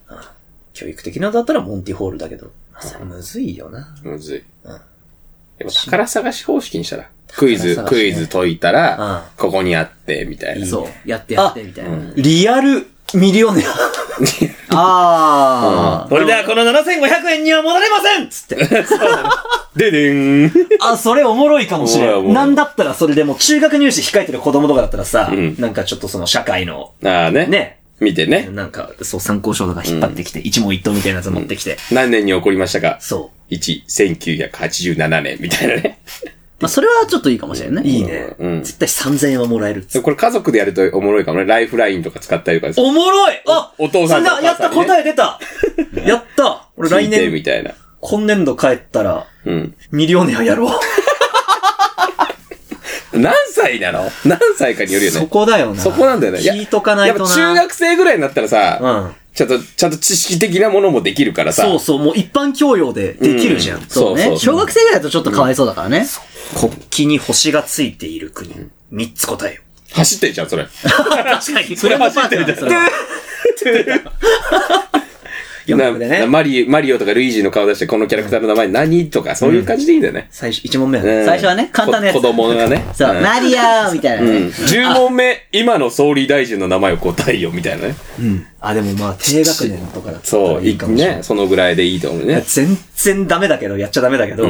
[0.73, 3.95] 教育的なのだったらモンティホールだけど、まあそれむずいよな。
[4.03, 4.45] むずい。
[4.65, 4.81] うん
[5.59, 7.11] やっぱ宝探し方式にしたら。
[7.37, 10.67] クイズ、クイズ解いたら、ここにあって、みたいな。
[10.67, 11.09] そう。
[11.09, 11.97] やってやって、みたいな。
[12.17, 13.71] リアルミリオネア。
[14.77, 16.09] ああ。
[16.09, 18.57] これではこの7500円には戻れませんつって。
[19.77, 20.53] ででん。
[20.81, 22.33] あ、それおもろいかもしれん。
[22.35, 27.47] なんだったらそれでも中学入試控えてる子供とかだったらさ、うんなんかちょっとその社会の、ああね。
[27.47, 28.49] ね、見てね。
[28.53, 32.99] なんか、そう参考書とか引っ張ってきて、一問一答みたいなやつ持ってきて、何年に起こりましたか？
[33.01, 35.99] そ ?1、1987年、みたいなね。
[36.61, 37.83] まあ、それはちょっといいかもしれんね。
[37.85, 37.87] う。
[37.87, 38.35] いいね。
[38.39, 41.45] うん絶対3000円はもらえるこれ家族でやるとおもろいかもね。
[41.45, 45.39] ライフラインとか使ったりとかさおもろいあお父さんとお母さんにねやった答え出た
[46.05, 47.71] やった俺来聞いてみ年、たいな。
[48.01, 49.75] 今年度帰ったら、うん。
[49.93, 50.71] ミリオネアやろう。
[53.19, 54.11] 何歳なの？
[54.25, 55.19] 何歳かによるよね。
[55.19, 55.81] そこだよな。
[55.81, 56.39] そこなんだよね。
[56.41, 57.25] 聞いとかないとな。
[57.25, 59.15] やっぱ中学生ぐらいになったらさ、うん。
[59.39, 61.63] ちゃんと、ちゃんと知識的なものもできるからさ。
[61.63, 63.79] そうそう、もう一般教養でできるじゃん。
[63.79, 64.37] うんそうね。
[64.37, 66.09] 小学生ぐらいだとちょっとかわいそうだからね。
[66.59, 68.53] 国旗に星がついている国。
[68.91, 69.63] 三つ答えよ。
[69.93, 70.67] 走ってんじゃん、それ。
[70.83, 71.77] 確かに。
[71.77, 72.73] それ走ってるじゃん、それ。
[75.77, 76.27] な四択でね。
[76.27, 80.29] マリ、マリオとかルイージの顔出して、このキャラクターの名前何とか、そういう感じでいいんだよね。
[80.31, 81.13] 最初、一問目はね。
[81.21, 82.85] うん最初はね簡単なやつこ子供がね。
[82.95, 84.33] そう、んマリオーみたいなうん。
[84.33, 84.47] ね。
[84.49, 87.95] 10問目、今の総理大臣の名前を答えよ、みたいなね。
[88.21, 88.47] うん。
[88.61, 91.23] あ、でもまあ、低学年とかだったそう、らいいいかもしれないね。。
[91.23, 92.43] そのぐらいでいいと思うね。
[92.47, 94.49] 全然ダメだけど、やっちゃダメだけど、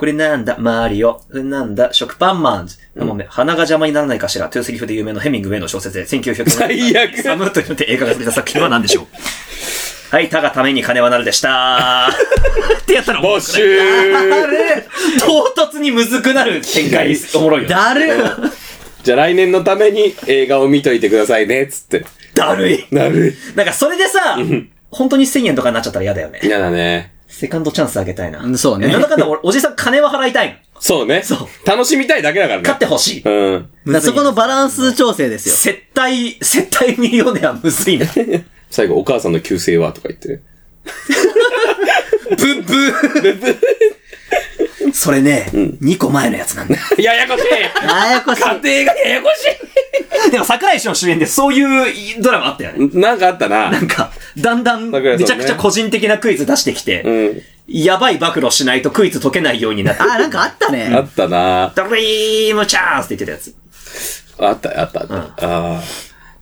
[0.00, 1.14] これなんだ、マリオ。
[1.14, 2.78] これなんだ、食パンマンズ。
[2.96, 4.48] もうね、鼻が邪魔にならないかしら。
[4.48, 6.50] というセリフで有名なヘミングウェイの小説で、1900年。
[6.50, 9.06] 最悪サムーとによって映画化された作品は何でしょう
[10.10, 12.08] はい、他がために金はなるでした。
[12.82, 13.80] ってやったら、募集
[15.20, 17.68] 唐突にむずくなる展開、おもろいよ。
[17.68, 18.08] だる
[19.04, 22.04] じゃあ来年のために映画を見といてくださいね、つって。
[22.34, 22.86] だるい。
[22.90, 23.36] なる。
[23.54, 24.36] なんかそれでさ、
[24.90, 26.40] 本当に1000円とかになっちゃったら嫌だよね。
[26.42, 27.12] 嫌だね。
[27.28, 28.40] セカンドチャンスあげたいな。
[28.40, 30.54] うんそうねなんだかんだ俺、おじさん金は払いたいの。
[30.80, 31.22] そうね。
[31.22, 32.62] そう楽しみたいだけだからね。
[32.62, 33.22] 勝ってほしい。
[33.24, 33.68] うん。
[33.86, 35.54] だからそこのバランス調整ですよ。
[35.54, 38.06] 接待、接待ミリオネアむずいな。
[38.70, 40.40] 最後、お母さんの旧姓はとか言ってね。
[42.30, 43.58] ブッブー
[44.92, 46.76] それね、2個前のやつなんだ。
[46.98, 47.50] ややこしい
[47.84, 48.42] ややこしい。
[48.42, 52.88] 家庭がややこしでも桜井翔主演でそういうドラマあったよね。
[53.00, 53.70] なんかあったな。
[53.70, 57.42] なんか、だんだん、桜井さんねめちゃくちゃ個人的なクイズ出してきて、うん。
[57.68, 60.90] やばい暴露しないとクイズ解けないようになって、あ、なんかあったあね。
[61.00, 61.72] ったな。
[61.74, 63.54] ドリームチャンスって言ってたやつ。
[64.38, 65.16] あった、あった、あった。
[65.16, 65.82] ああ、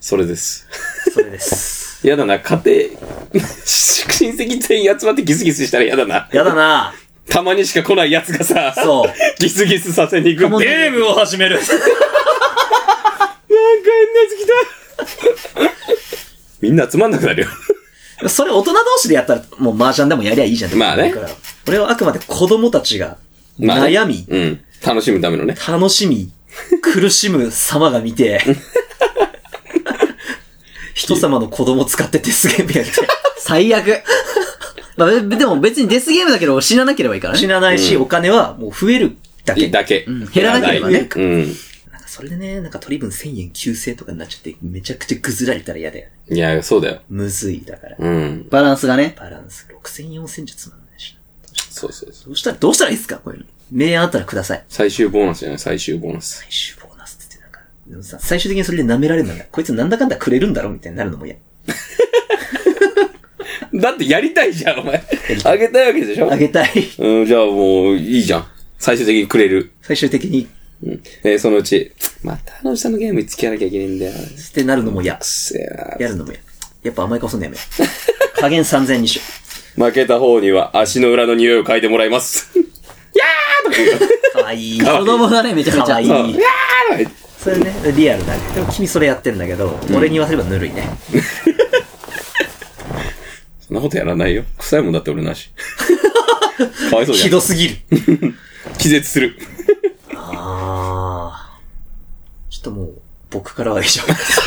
[0.00, 0.66] それです。
[1.12, 1.87] それです。
[2.02, 6.28] やだな、家庭、 親戚全員集まってギスギスしたらやだな。
[6.32, 6.94] やだな
[7.28, 9.12] たまにしか来ない奴がさ、そう。
[9.38, 10.58] ギスギスさせに行く。
[10.58, 11.56] ゲームを始める。
[11.56, 11.84] なんか変
[14.14, 15.88] なやつ来た。
[16.60, 17.48] みんな集まんなくなるよ。
[18.28, 20.74] それ大人同士でやったら、もう麻雀でもやりゃいいじゃん。
[20.74, 21.14] まあね
[21.66, 23.18] 俺はあくまで子供たちが、
[23.58, 24.60] まあね悩み、うん。
[24.84, 25.54] 楽しむためのね。
[25.68, 26.30] 楽しみ、
[26.80, 28.40] 苦しむ様が見て、
[30.98, 33.08] 人様の子供使ってデスゲームやりたい。
[33.38, 34.02] 最悪。
[34.96, 37.40] まあ、ででも別にデスゲームだけど死ななければいいからね。
[37.40, 39.68] 死なないし、お金はもう増えるだけ。
[39.68, 40.04] だけ。
[40.08, 41.38] ん減らなければねうん。
[41.92, 46.36] なんかそれでね、なんか取り分1000円救済とかになっちゃって、めちゃくちゃぐずられたら嫌だよね。
[46.36, 47.00] いや、そうだよ。
[47.08, 47.96] むずい、だから。
[47.98, 48.46] うん。
[48.50, 49.14] バランスがね。
[49.16, 51.20] バランス、6000、4000じゃつまんないしな。
[51.70, 52.26] そうそうそう。
[52.26, 53.18] どうしたら、どうしたらいいですか？
[53.18, 53.46] こういうの。
[53.70, 54.64] 名案あったらください。
[54.68, 55.58] 最終ボーナスじゃない？
[55.60, 56.38] 最終ボーナス。
[56.40, 56.87] 最終ボ
[57.88, 61.36] でもさ、最終的にそれで舐められるんだこいつなんだかんだくれるんだろみたいになるのも嫌。
[63.74, 65.02] だってやりたいじゃん、お前。
[65.44, 66.32] あげたいわけでしょ？
[66.32, 66.70] あげたい。
[66.98, 68.46] うん、じゃあもう、いいじゃん。
[68.78, 69.70] 最終的にくれる。
[69.82, 70.48] 最終的に、
[70.84, 71.02] うん。
[71.24, 74.12] えーそのうち、またあの下のゲームに付き合わなきゃいけないんだよ。
[74.12, 75.24] ってなるのも嫌く。
[75.24, 76.40] せえなやるのも嫌。
[76.82, 77.62] やっぱ甘い顔すんのやめよ
[78.36, 78.40] う。
[78.40, 79.22] 加減3000にしよ
[79.76, 82.48] 負けた方には足の裏の匂いを嗅いでもらいます。
[82.58, 84.32] う。
[84.32, 84.80] かわいい。
[84.80, 86.00] 子供だね、めちゃめちゃ。
[86.00, 88.40] いいそういやーそれね、リアルだね。
[88.54, 90.88] でも君それやってんだけど、俺に言わせればぬるいね。
[93.60, 94.44] そんなことやらないよ。
[94.58, 95.50] 臭いもんだって俺なし。
[96.90, 97.28] かわいそうじゃん。
[97.28, 97.76] ひどすぎる。
[98.78, 99.38] 気絶する。
[100.14, 102.52] あー。
[102.52, 102.92] ちょっともう、
[103.30, 104.40] 僕からは以上です。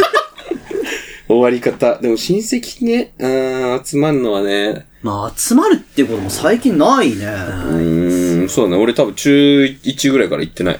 [1.28, 1.98] 終わり方。
[2.00, 7.26] でも親戚ね、うーん、集まんのはね、まあ、集まるっていうことも最近ないね。
[7.26, 8.84] うーん、そうだね。
[8.84, 10.80] 俺多分中1ぐらいから行ってない。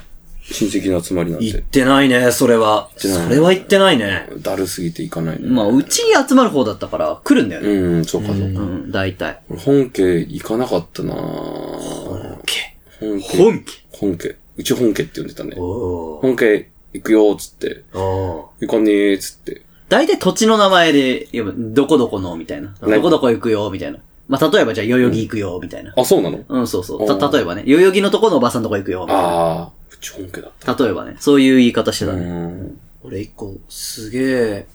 [0.52, 2.90] 親戚の集まりなん言っててないね、それは。
[2.98, 4.28] それは言ってないね。
[4.38, 5.48] だるすぎて行かないね。
[5.48, 7.70] まあ、うちに集まる方だったから来るんだよね。
[7.70, 8.46] うん、そうかそうか。
[8.46, 9.42] うん、大体。
[9.50, 12.78] 俺本家行かなかったな本家。
[13.00, 13.38] 本家。
[13.38, 13.64] 本家？
[13.92, 14.36] 本家。
[14.58, 15.56] うち本家って呼んでたね。
[15.56, 17.84] 本家行くよ、つって。
[17.94, 19.62] お行かねえ、つって。
[19.90, 22.70] 大体土地の名前で呼ぶ、どこどこの、みたいな。
[22.70, 24.00] ねどこどこ行くよ、みたいな。
[24.28, 25.94] まあ、例えばじゃあ、代々木行くよ、みたいな。
[25.98, 26.40] あ、そうなの？
[26.48, 27.20] うん、そうそう。
[27.20, 29.24] た、例えばね、代々木のとこのおばさんのとこ行くよ、みたいな。
[29.24, 29.70] ああ、う
[30.02, 30.84] ち本家だった。
[30.84, 32.26] 例えばね、そういう言い方してたうね。
[32.26, 32.78] ん。
[33.04, 34.68] 俺一個、すげえ、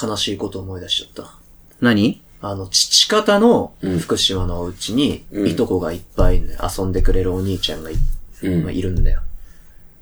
[0.00, 1.34] 悲しいこと思い出しちゃった。
[1.80, 2.22] 何？
[2.40, 7.94] あの、父方のうん福島のお家に、うんいとこがいっぱい、ね、遊んでくれるお兄ちゃんがい,、
[8.42, 9.22] うんまあ、いるんだよ。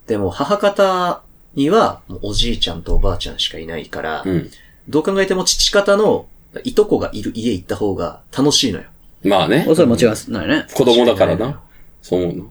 [0.07, 1.22] でも、母方
[1.55, 4.50] には、もうおじいちゃんとおばあちゃんしかいないから、うん。
[4.88, 6.26] どう考えても父方の
[6.62, 8.85] いとこがいる家行った方が楽しいのよ。
[9.24, 9.64] まあね。
[9.74, 10.66] それ間違いないね。
[10.74, 11.61] 子供だからな。
[12.02, 12.50] そう思う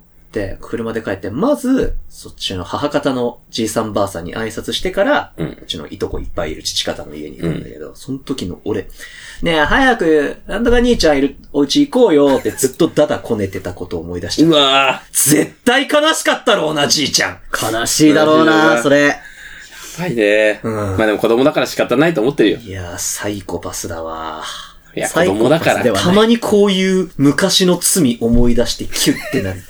[0.61, 8.87] 車で帰って、まず、そっちの母方のじいさんばあさんに挨拶してから、うんうちのいとこいっぱいいる父方の家に行くんだけど、その時の俺、
[9.41, 14.57] ねえ、早く、なんとか兄ちゃんいるお家行こうよってずっとダダこねてたことを思い出しうた。
[14.57, 17.39] わ絶対悲しかったろうな、じいちゃん。
[17.51, 19.09] 悲しいだろうな、それ。
[19.09, 19.35] ー。
[20.01, 20.59] はいね。
[20.63, 22.57] うんまあでも子供だから仕方ないと思ってるよ。
[22.59, 24.43] いやー、サイコパスだわ。
[24.95, 25.93] いや、子サイコ供だから。
[25.93, 29.61] たまにこういう昔の罪思い出してキュッてなる。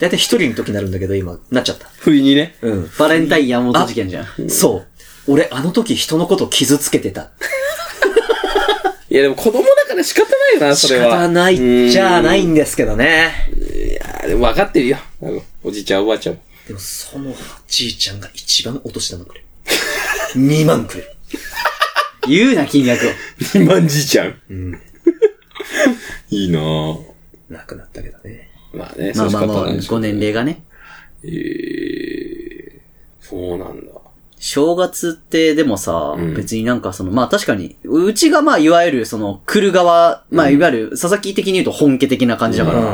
[0.00, 1.86] だいたい一人の時になるんだけど、今、なっちゃった。
[1.98, 2.56] 不意にね。
[2.62, 2.90] うん。
[2.98, 4.48] バレンタイン山本事件じゃん。
[4.48, 4.84] そ
[5.28, 5.32] う。
[5.32, 7.30] 俺、あの時人のこと傷つけてた。
[9.10, 11.10] いやでも子供だから仕方ないよな、そ仕れは。
[11.22, 11.56] 方ない
[11.90, 13.50] じゃないんんですけどね。
[13.52, 14.98] いやでも分かってるよ。
[15.64, 16.38] おじいちゃん、おばあちゃん。
[16.68, 17.34] でもその
[17.66, 19.46] じいちゃんが一番お年玉くれる。
[20.36, 21.10] 2万くれる。
[22.28, 23.10] 言うな、金額を。
[23.40, 24.40] 2万じいちゃん。
[24.48, 24.80] うん。
[26.30, 26.98] いいなぁ。
[27.48, 28.49] なくなったけどね。
[28.72, 30.62] まあね、まあまあまあ、ご年齢がね。
[31.24, 31.28] え
[32.76, 32.80] え
[33.20, 33.92] そうなんだ。
[34.42, 42.84] 正月ってでもさ、うん別になんかその、まあ確かに、うちがまあいわゆるその、来る側、まあいわゆる佐々木的に言うと本家的な感じだから、うん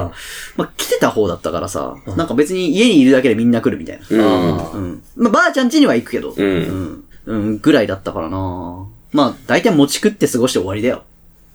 [0.57, 4.07] まあ来てた方だったからさ、なんか別に家にいるだけでみんな来るみたいな。
[4.11, 4.73] うん。
[4.73, 5.03] うん。
[5.15, 7.05] まあばあちゃん家には行くけど、うんうん。
[7.27, 11.05] うん、ぐらいだったからなまあ大体餅食って過ごして終わりだよ。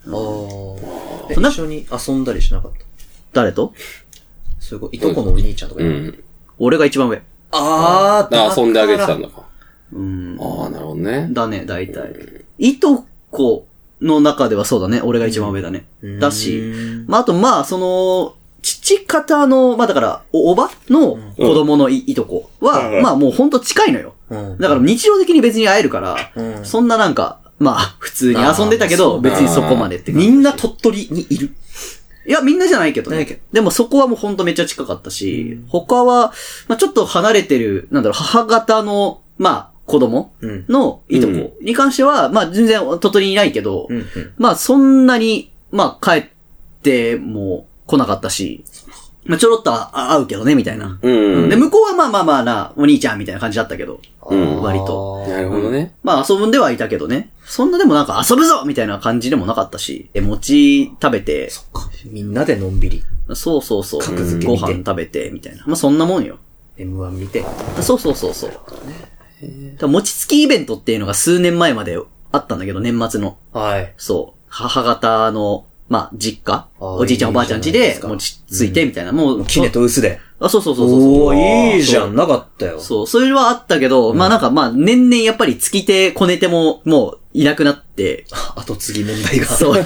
[0.06, 0.12] ああ。
[1.30, 2.78] えそんな一緒に遊んだりしなかった？
[3.34, 3.72] 誰と？
[4.72, 6.24] そういうこと、いとこのお兄ちゃんとかうん。
[6.58, 7.20] 俺が一番上。
[7.50, 9.28] あー、あ遊んであげてたんだ。
[9.28, 9.42] だか。
[9.92, 10.38] うん。
[10.40, 11.28] ああ、なるほどね。
[11.30, 12.44] だね、大体。
[12.58, 13.66] いとこ
[14.00, 15.02] の中ではそうだね。
[15.02, 15.86] 俺が一番上だね。
[16.02, 16.72] うんだし、
[17.06, 24.14] まあ、あと、まあ、その、父方の、まあだから、お、おばの子供のい,、いとこは、うんまあもうほんと近いのよ。
[24.30, 30.12] うんだから日常的に別に会えるから、うんそんななんか、まあ、普通に遊んでたけど、別にそこまでって。
[30.12, 31.54] みんな鳥取にいる。
[32.26, 33.34] いや、みんなじゃないけどねど。
[33.52, 36.32] でもそこはもうほんとめっちゃ近かったし、他は、
[36.68, 40.64] まあちょっと離れてる、なんだろう、母方の、まあ、子供うん。
[40.68, 43.96] のいとこに関しては、まあ全然鳥取にいないけど、うん。
[43.98, 44.06] うん。
[44.38, 46.28] まあそんなに、まあ帰っ
[46.82, 48.64] ても来なかったし、
[49.24, 50.98] まあちょろっとあ会うけどね、みたいな。
[51.00, 51.48] うん。
[51.48, 55.24] で、向こうはまあまあまあな、お兄ちゃんみたいな感じだったけど、うん割と。
[55.28, 55.94] なるほどね。
[56.02, 57.30] まあ遊ぶんではいたけどね。
[57.44, 61.50] そんなでもなんか遊ぶぞみたいな感じでもなかったし、で餅食べて、
[62.06, 63.04] みんなでのんびり。
[63.34, 64.00] そうそうそう。
[64.00, 65.64] 格付けご飯食べて、みたいな。
[65.66, 66.38] まあそんなもんよ。
[66.78, 67.44] M1 見て。
[67.80, 68.52] そうそうそうそう。
[69.78, 71.98] だ餅つきイベントっていうのが数年前まで
[72.32, 73.38] あったんだけど、年末の。
[73.52, 73.92] はい。
[73.96, 74.40] そう。
[74.48, 76.66] 母方の、まあ、実家？
[76.80, 79.12] おじいちゃんおばあちゃん家でいいじゃないですか餅ついてみたいな。
[79.12, 80.18] もう、キネと薄で。
[80.40, 81.10] あ、そうそうそうそうそう。
[81.26, 82.06] おー、いいじゃ。
[82.06, 82.80] んなかったよ。
[82.80, 88.24] そう、それはあったけど、まあなんかまあ、年々やっぱり月手、小ネ手も、もう、いなくなって、
[88.56, 89.46] 後継ぎ問題が。
[89.56, 89.84] そう、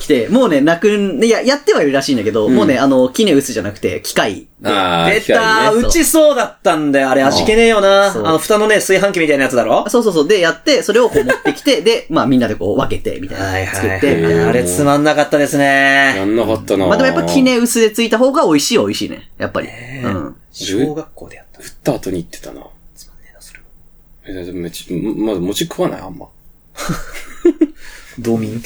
[0.00, 4.68] 来て、もうね、なくん、いや、やってはいるらしいんだけど、もうね、あの、キネウスじゃなくて、機械で。
[4.68, 7.10] ああ、出たねうちそうだったんだよ。
[7.10, 8.10] あれ味気ねえよな。
[8.10, 9.86] あの、蓋のね、炊飯器みたいなやつだろ？
[9.86, 10.28] あそうそうそう。
[10.28, 13.44] で、やって、それをこう持ってきて、で、 まあみんなでこう分けて、みたいな。
[13.46, 13.66] はい。
[13.68, 14.24] 作って。
[14.24, 16.24] あれつまんなかったですやね。
[16.24, 19.30] んなかったなまあでもやっぱキネウスでついた方が美味しいは美味しいね。
[19.38, 19.68] やっぱり。
[19.70, 20.36] えうん。
[20.50, 21.62] 小学校でやった。
[21.62, 22.60] 振った後に言ってたな。
[22.96, 24.40] つまんねえな、それも。
[24.40, 26.00] え、でもめち、まず餅食わない？
[26.00, 26.26] あんま。
[28.18, 28.62] 道民。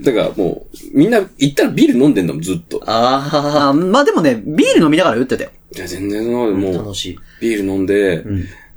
[0.00, 2.80] だからもう、みんな行ったらビール飲んでんだもん、ずっと。
[2.86, 5.50] ああまあでもね、ビール飲みながら打ってたよ。
[5.74, 7.18] いや、全然そんなことあ、もう楽、しい。
[7.40, 8.24] ビール飲んで、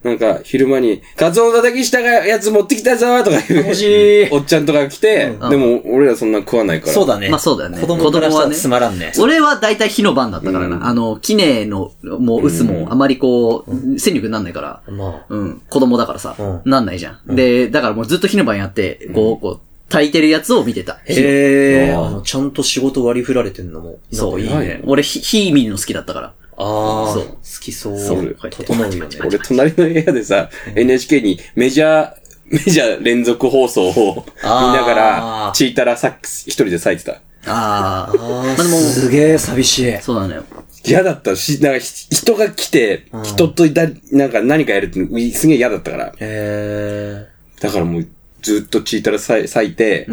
[0.04, 3.64] なんか、昼間に、カツオのたたきしたやつ持ってきたぞとか言う。
[3.64, 3.84] 楽し
[4.24, 6.94] い おっちゃんとか来て、でも、俺らそんな食わないから。
[6.94, 7.30] そうだね。
[7.30, 9.12] まあそうだよね子供はねつまらんね。
[9.20, 10.78] 俺は大体火の番だったからな。
[10.78, 14.82] うんあの、キネの、もう、薄も、あまりこう、戦力になんないから。
[14.92, 15.26] まあ。
[15.30, 15.62] うん。
[15.70, 17.36] 子供だからさ、うんなんないじゃん。
[17.36, 19.60] で、だからもうずっと火の番やって、こう、こう、
[19.90, 20.94] 炊いてるやつを見てた。
[21.06, 24.82] へえ、ちゃんと仕事割り振られてんのも、なんかいいそうね。
[24.86, 26.34] 俺、火、火見るの好きだったから。
[26.62, 28.00] ああ、そう好きそう。
[28.00, 29.20] そう整うよね。
[29.26, 37.22] 俺、隣の部屋でさ、NHK にメジャー、メジャー連続放送を見あーながら、チータラサックス一人で咲いてた。
[37.48, 38.64] ああ。
[38.64, 39.98] すげえ寂しい。
[40.02, 40.44] そうなのよ。
[40.86, 46.08] 嫌だったし、なんかひ人が来て、人といた、なんか何かやるってすげえ嫌だったから。
[46.08, 47.28] へえ。
[47.60, 48.08] だからもう
[48.42, 50.08] ずっとチータラ咲い咲いて、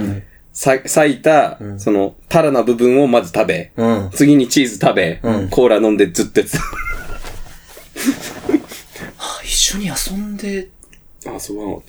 [0.61, 4.11] さ咲いた、その、タラの部分をまず食べ、うん。
[4.13, 6.59] 次にチーズ食べ、うんコーラ飲んでずっとやって
[9.45, 10.69] 一緒に遊んで
[11.25, 11.83] あ、そうなの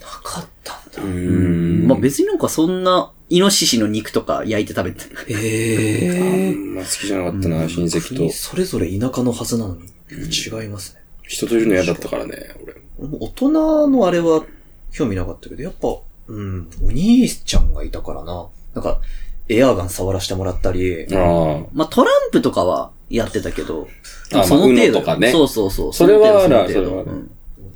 [0.00, 1.02] なかったんだ。
[1.02, 1.88] うーん。
[1.88, 6.52] まあ別になんかそんな、イノシシの肉とか焼いて食べてへあえ。
[6.52, 8.32] んま好きじゃなかったな、親戚と国。
[8.32, 9.82] それぞれ田舎のはずなのに、
[10.30, 11.00] 違いますね。
[11.24, 12.74] 人といるの嫌だったからね、俺。
[13.18, 13.50] 大人
[13.88, 14.44] のあれは
[14.92, 15.88] 興味なかったけど、やっぱ、
[16.28, 18.48] うん、お兄ちゃんがいたからな。
[18.74, 19.00] なんか、
[19.48, 23.88] エアガン触らせてもらったり、あまあトランプとかはやってたけど、
[24.32, 24.74] あその程度。
[24.74, 25.32] まあ UNO とかね。
[25.32, 25.92] そうそうそう。
[25.92, 27.10] それはあるの程度それはある。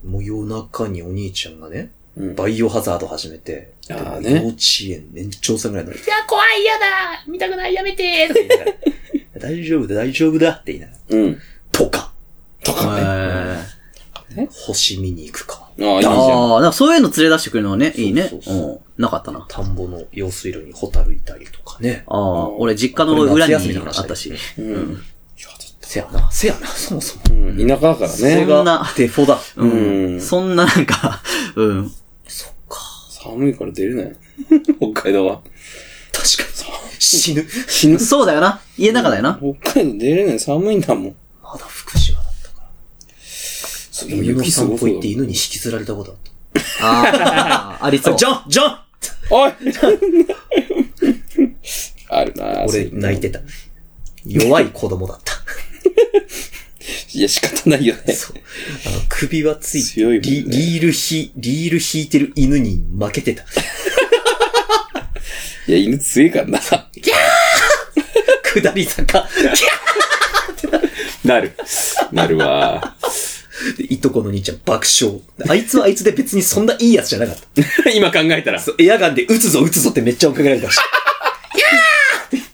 [0.04, 0.10] うん。
[0.10, 2.34] もう夜中にお兄ちゃんがね、うん。
[2.34, 4.30] バイオハザード始めて、あーね。
[4.42, 4.56] 幼稚
[4.88, 7.24] 園年長さんぐらいの、いいや、怖い、嫌だ。
[7.26, 8.72] 見たくない、やめてとか言いながら
[9.38, 11.16] 大丈夫だ、大丈夫だって言いながら、あ。
[11.16, 11.38] うん。
[11.72, 12.12] とか、
[12.64, 12.96] とか
[14.34, 14.42] ね。
[14.42, 15.65] へ星見に行くか。
[15.80, 16.12] ああ、いいじゃん。
[16.14, 18.28] ああ、なんかそういうの連れ出してくるのはね、いいね。
[18.28, 18.64] そうそうそう
[18.98, 19.02] うん。
[19.02, 19.44] なかったな。
[19.48, 22.04] 田んぼの用水路にホタルいたりとかね。
[22.06, 24.32] ああ、俺実家の裏にあったし。
[24.58, 25.02] うん。
[25.82, 27.36] せやな、せやな、そもそも。
[27.48, 28.44] うん田舎だからそね。
[28.44, 29.38] んなデフォだ。
[29.56, 30.20] ううんん。
[30.20, 31.22] そんななんか、
[31.54, 31.92] うん。
[32.26, 32.80] そっか。
[33.10, 34.16] 寒いから出れない。
[34.92, 35.40] 北海道は。
[36.12, 36.56] 確かに。
[36.98, 37.46] 死ぬ。
[37.68, 38.00] 死ぬ。
[38.00, 38.60] そうだよな。
[38.76, 39.38] 家の中だよな。
[39.62, 40.40] 北海道出れない。
[40.40, 41.14] 寒いんだもん。
[41.40, 42.15] まだ福島。
[43.98, 46.18] そ犬の散歩行って犬に引きずられたことあっ
[46.82, 48.12] ああ、 ありそう。
[48.12, 48.18] た。
[48.18, 48.76] ジョンジョン
[49.30, 49.52] おい
[52.10, 53.40] あるな俺泣いてた。
[54.26, 55.32] 弱い子供だった。
[57.14, 58.12] いや、仕方ないよね。
[58.12, 58.36] そう。
[58.86, 63.44] あの、首はついて、強いねリリールひ、リール引いてる犬に負けてた。
[65.68, 66.60] いや、犬強いからな。
[66.60, 66.86] 下
[68.74, 69.26] り坂。
[71.24, 71.56] なる。
[72.12, 72.94] なるわ。
[73.76, 75.20] で いとこの兄ちゃん爆笑。
[75.48, 77.36] あいつはあいつで別にそんないいやつじゃなかっ
[77.84, 77.90] た。
[77.94, 80.78] 今考えたら、そうエアガンで撃つぞ撃つぞってめっちゃ追っかけられたし。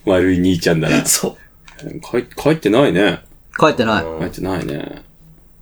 [0.05, 1.05] 悪い兄ちゃんだな。
[1.07, 2.01] そう。
[2.01, 3.21] 帰、帰ってないね。
[3.59, 4.21] 帰ってない。
[4.21, 5.03] 帰ってないね。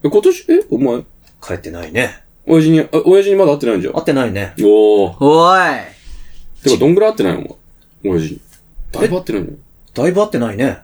[0.03, 1.03] え、今年、え、お前、
[1.47, 2.23] 帰ってないね。
[2.47, 3.95] 親父に、あ、親父にまだ会ってないんじゃん。
[3.95, 4.55] 会ってないね。
[4.61, 5.17] おー。
[5.21, 5.71] おい。
[6.65, 7.57] てか、どんぐらい会ってないの？
[8.05, 8.19] お前。
[8.19, 8.41] 親父に。
[8.93, 9.49] だいぶ会ってないの？
[9.95, 10.79] だいぶ会ってないね。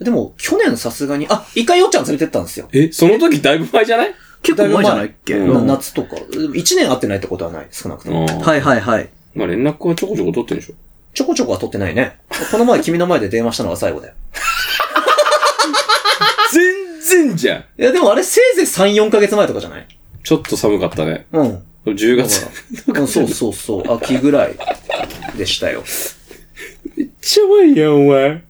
[0.00, 2.68] でも、去年さすがに、あ、一回よっちゃん連れてったんですよ。
[2.72, 4.14] え、その時だいぶ前じゃない？
[4.42, 6.16] 結構前じゃないっけ、うんなうん夏とか。
[6.54, 8.22] 一年会ってないってことはない、少なくとも。
[8.22, 9.08] うんはいはいはい。
[9.34, 10.74] まあ連絡はちょこちょこ取ってるでしょ。
[11.14, 12.18] ちょこちょこは取ってないね。
[12.50, 14.14] この前君の前で電話したのが最後だよ。
[16.52, 19.86] 全然じゃんいや、でもあれせいぜい3、4ヶ月前とかじゃない？
[20.22, 21.26] ちょっと寒かったね。
[21.32, 21.62] うん。
[21.86, 22.46] 10月。
[22.88, 23.92] うんそうそうそう。
[23.94, 24.54] 秋ぐらい
[25.36, 25.82] でしたよ。
[26.96, 28.42] めっちゃ前やん、お前。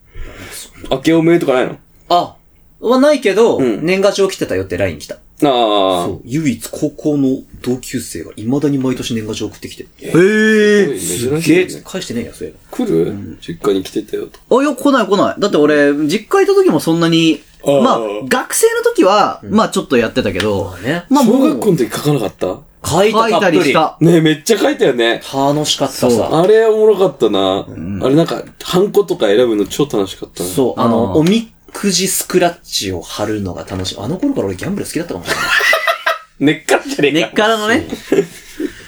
[0.90, 1.78] 明けおめとかないの？
[2.08, 2.36] あ、
[2.80, 5.14] はないけど、うん年賀状来てたよって LINE 来た。
[5.14, 6.26] あそう。
[6.26, 9.82] 唯一高校の同級生が未だに毎年年賀状送ってきて。
[9.98, 10.12] へあ。
[10.14, 10.98] え。
[10.98, 11.82] 珍しい、ゲーね。
[11.84, 14.60] 返してねえや、そういえ来る、実家に来てたよと。
[14.60, 15.40] あ、いや、来ない来ない。
[15.40, 20.44] だって俺、実家いた時もそんなに、あーまあ、学生の時は、まあちょっとやってたけば。
[20.44, 21.04] どま、あね。
[21.10, 22.58] まあもう、小学校の時書かなかった？
[22.86, 23.58] 書いた書いたり。
[23.58, 23.96] りした。
[24.00, 25.22] ねえ、めっちゃ書いたよね。
[25.32, 26.28] 楽しかったそうさ。
[26.32, 27.66] あれおもろかったな。
[27.66, 30.48] あれなんか、ハンコとか選ぶの超楽しかったね。
[30.48, 33.96] そう、ああの、ーおみくじスクラッチを貼るのが楽しい。
[33.98, 35.44] あの頃から俺ギャンブル好きだったかもしれない。
[36.40, 37.18] 根っからじゃねえか。
[37.18, 37.86] 根っからのね。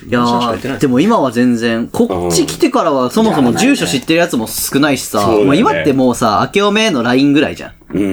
[0.08, 7.72] いやー、でも今は全然、こっち来てからはそもそも住所知ってるやつも少ないしさ、今ってもうさ、明けおめの LINE ぐらいじゃん。
[7.94, 8.02] うん。
[8.02, 8.06] う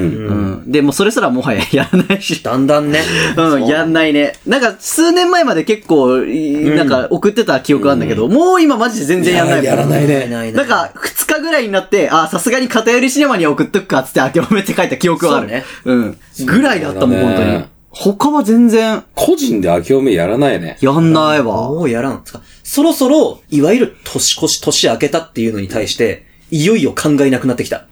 [0.67, 0.71] ん。
[0.71, 2.41] で、もうそれすらもはややらないし。
[2.43, 3.01] だんだんね。
[3.35, 4.33] うん、やんないね。
[4.45, 9.65] なんか、数年前まで結構、いなんか、送ってた記憶あるんだけど、もう今マジで全然やんないもん。
[9.65, 15.47] やらないねなんか、二日ぐらいになって、あ、さすがに偏りシネマには送っとくかっつって明けおめって書いた記憶はある。
[15.47, 16.17] ねうん。
[16.45, 17.72] ぐらいだったもん、本当に。
[17.93, 20.77] 他は全然、個人で明けおめやらないね。
[20.81, 21.69] やんないわ。
[21.69, 22.23] もうやらん。
[22.25, 27.85] つかそろそろ、いわゆる年越し、年明けたっていうのに対して、いよいよ考えなくなってきた。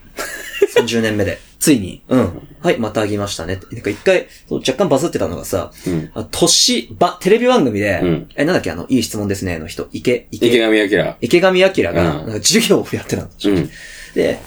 [0.76, 1.40] 30年目で。
[1.60, 2.02] ついに。
[2.08, 2.48] うん。
[2.62, 3.60] はい、またあげましたね。
[3.72, 11.18] なんか一回、若干バズってたのがさ、うんあ年、ば、テレビ番組で、うんえ、なんだっけ、あの、いい質問ですね、の人、池、池、池上彰。
[11.22, 13.30] 池上彰が、うんなんか授業をやってたの。
[13.46, 13.70] うん。
[14.16, 14.40] で、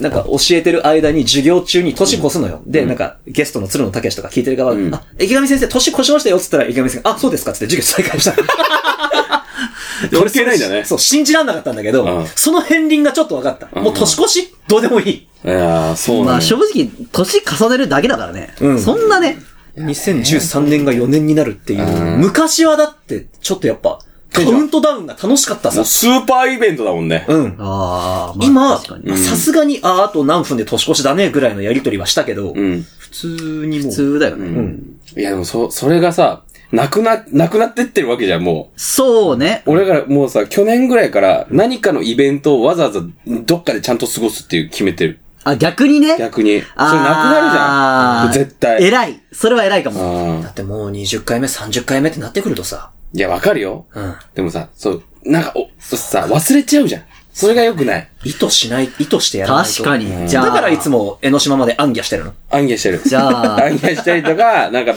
[0.00, 2.62] なんか教えてる間に授業中に年越すのよ。
[2.66, 8.34] で、なんかゲストの鶴野武とか聞いてる側が、うんあ、池上先生年越しましたよっつったら池上先生が、あ、そうですかっつって授業再開した。
[10.10, 10.84] 関係ないんだね。
[10.84, 13.80] そう、信じらんなかったんだけど、うんその片鱗がちょっと分かった。
[13.80, 15.10] もう年越しどうでもいい。
[15.12, 18.54] いやー、そうまあ正直、年重ねるだけだからね。
[18.60, 19.38] うんそんなね。
[19.76, 21.80] 2013年が4年になるっていう。
[21.86, 23.98] うん昔はだって、ちょっとやっぱ、
[24.32, 25.84] カウントダウンが楽しかったさもう。
[25.84, 27.26] スーパーイベントだもんね。
[27.28, 27.56] うん。
[27.58, 29.06] ああ、まあ今、確かに。
[29.06, 32.86] まあさすがに、あ、あと何分で年越しだね、ぐらいのやりとりはしたけど、うん。
[32.98, 33.90] 普通にもう。
[33.90, 34.46] 普通だよね。
[34.46, 35.00] うん。
[35.16, 38.80] いやでもそ、それがさ、なくな、なくなってってるわけじゃん、もう。
[38.80, 39.62] そうね。
[39.66, 45.18] 俺がもうさ、去年ぐらいから何かのイベントをわざわざどっかでちゃんと過ごすっていう決めてる。
[45.42, 46.16] あ、逆にね？
[46.18, 46.60] 逆に。
[46.60, 48.32] それなくなるじゃん。
[48.32, 48.84] 絶対。
[48.84, 49.20] 偉い。
[49.32, 50.36] それは偉いかも。
[50.36, 53.86] うんだってもう20回目、30回目ってなってくるとさ、いや、わかるよ。
[53.94, 54.14] うん。
[54.34, 57.02] でもさ、そう、なんか、お、そうさ、忘れちゃうじゃん。
[57.32, 58.08] それが良くない。
[58.24, 59.84] 意図しない、意図してやらないと。
[59.84, 60.28] 確かに。
[60.28, 60.46] じゃあ。
[60.46, 62.34] だからいつも江ノ島まで暗記してるの。
[62.50, 63.00] 暗記してる。
[63.04, 64.94] じゃあ 暗記したりとか、なんか、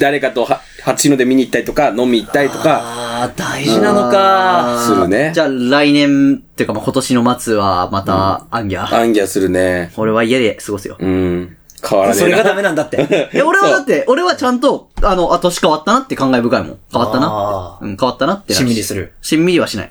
[0.00, 4.84] 誰かとは、初日の出見に行ったりとか、飲み行ったりとか、ああ、大事なのか。
[4.84, 8.94] するねじゃあ来年っていうかまあ今年の末はまた、アンギャ。
[8.94, 9.92] 暗記はするね。
[9.96, 10.96] 俺は家で過ごすよ。
[10.98, 11.56] うん。
[11.88, 12.26] 変わらねえな。
[12.26, 13.30] それがダメなんだって。
[13.32, 16.78] いや、俺はだって、俺はちゃんと、あの、あ、年変わったなって感慨深いもん。
[16.92, 17.78] 変わったな。
[17.80, 19.12] うん、変わったなってなしんみりする。
[19.20, 19.90] しんみりはしない。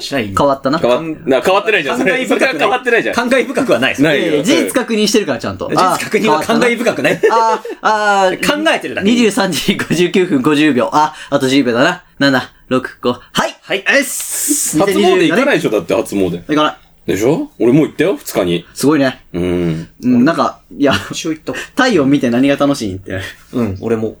[0.00, 0.78] しない変わったな。
[0.78, 1.98] 変わ、な、変わってないじゃん。
[1.98, 3.14] それ、それは変わってないじゃん。
[3.14, 4.02] 感慨深くはない。
[4.02, 5.68] ないよえー事実確認してるから、ちゃんと。
[5.68, 7.20] 事実確認は感慨深くない。
[7.30, 10.90] あー、あー、考えてるだけ23時59分50秒。
[10.92, 12.04] あ、あと10秒だな。
[12.18, 13.12] 7、6、5。
[13.12, 13.56] はい。
[13.62, 14.78] はいえっす。
[14.78, 16.44] 初詣行かないいでしょだって初詣。
[16.46, 16.76] 行かない。
[17.06, 17.50] でしょ？
[17.60, 18.66] 俺もう行ったよ二日に。
[18.74, 19.20] すごいね。
[19.32, 19.88] うん。
[20.02, 21.52] うん、なんか、いや、一応言った。
[21.52, 23.20] 太陽見て何が楽しいんって。
[23.52, 24.16] うん、俺も。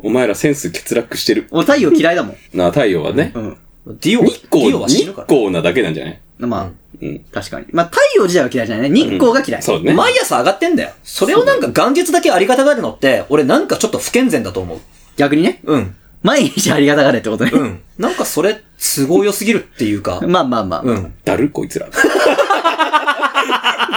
[0.00, 1.48] お前らセンス欠落してる。
[1.50, 2.36] 俺太陽嫌いだもん。
[2.56, 3.32] な、太陽はね。
[3.34, 3.56] うん。
[3.86, 5.26] ディオ、日光、ディオは死日ぬから。
[5.26, 6.20] 光なだけなんじゃない？
[6.40, 7.20] まあ、うん。
[7.32, 7.66] 確かに。
[7.72, 8.94] まあ、太陽自体は嫌いじゃないね。
[8.94, 9.62] 日光が嫌い。
[9.62, 9.94] そうね。
[9.94, 10.90] 毎朝上がってんだよ。
[11.04, 14.80] それをなんか元日だけありがたがるのって、俺なんかちょっと不健全だと思う。
[15.16, 15.60] 逆にね。
[15.64, 15.96] うん。
[16.24, 17.50] 毎日ありがたがれってことね。
[17.54, 17.82] うん。
[17.98, 20.22] なんかそれ、都合良すぎるっていうか。
[20.26, 20.80] まあまあまあ。
[20.82, 21.14] うん。
[21.22, 21.86] だるこいつら。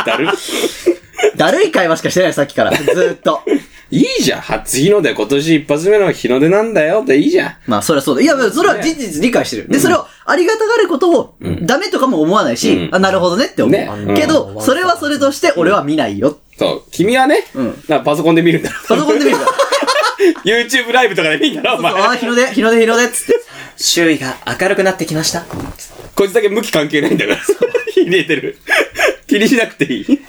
[0.05, 0.27] だる
[1.37, 2.71] だるい会話しかしてない、さっきから。
[2.71, 3.41] ずーっと。
[3.89, 4.41] いいじゃん。
[4.41, 7.55] 初日の出、今年一発目の日の出なんだよっていいじゃん。
[7.65, 8.21] まあ、そりゃそうだ。
[8.21, 9.69] いや、それは事実理解してる。
[9.69, 13.71] で、それをありがたがることを、ダメとかも思わないし、うんあ、なるほどねって思う。
[13.71, 16.37] ねうけど、んそれはそれとして俺は見ないよ。
[16.59, 16.91] そう。
[16.91, 18.75] 君はね、うんパソコンで見るんだろ。
[18.85, 19.66] パソコンで見るから。
[20.43, 21.93] YouTube ライブとかで見んだろ、お前。
[21.93, 23.33] ああ、日の出、日の出、日の出っつって。
[23.77, 25.45] 周囲が明るくなってきました。
[26.15, 27.39] こいつだけ向き関係ないんだから。
[27.93, 28.57] 火入れてる。
[29.27, 30.19] 気にしなくていい。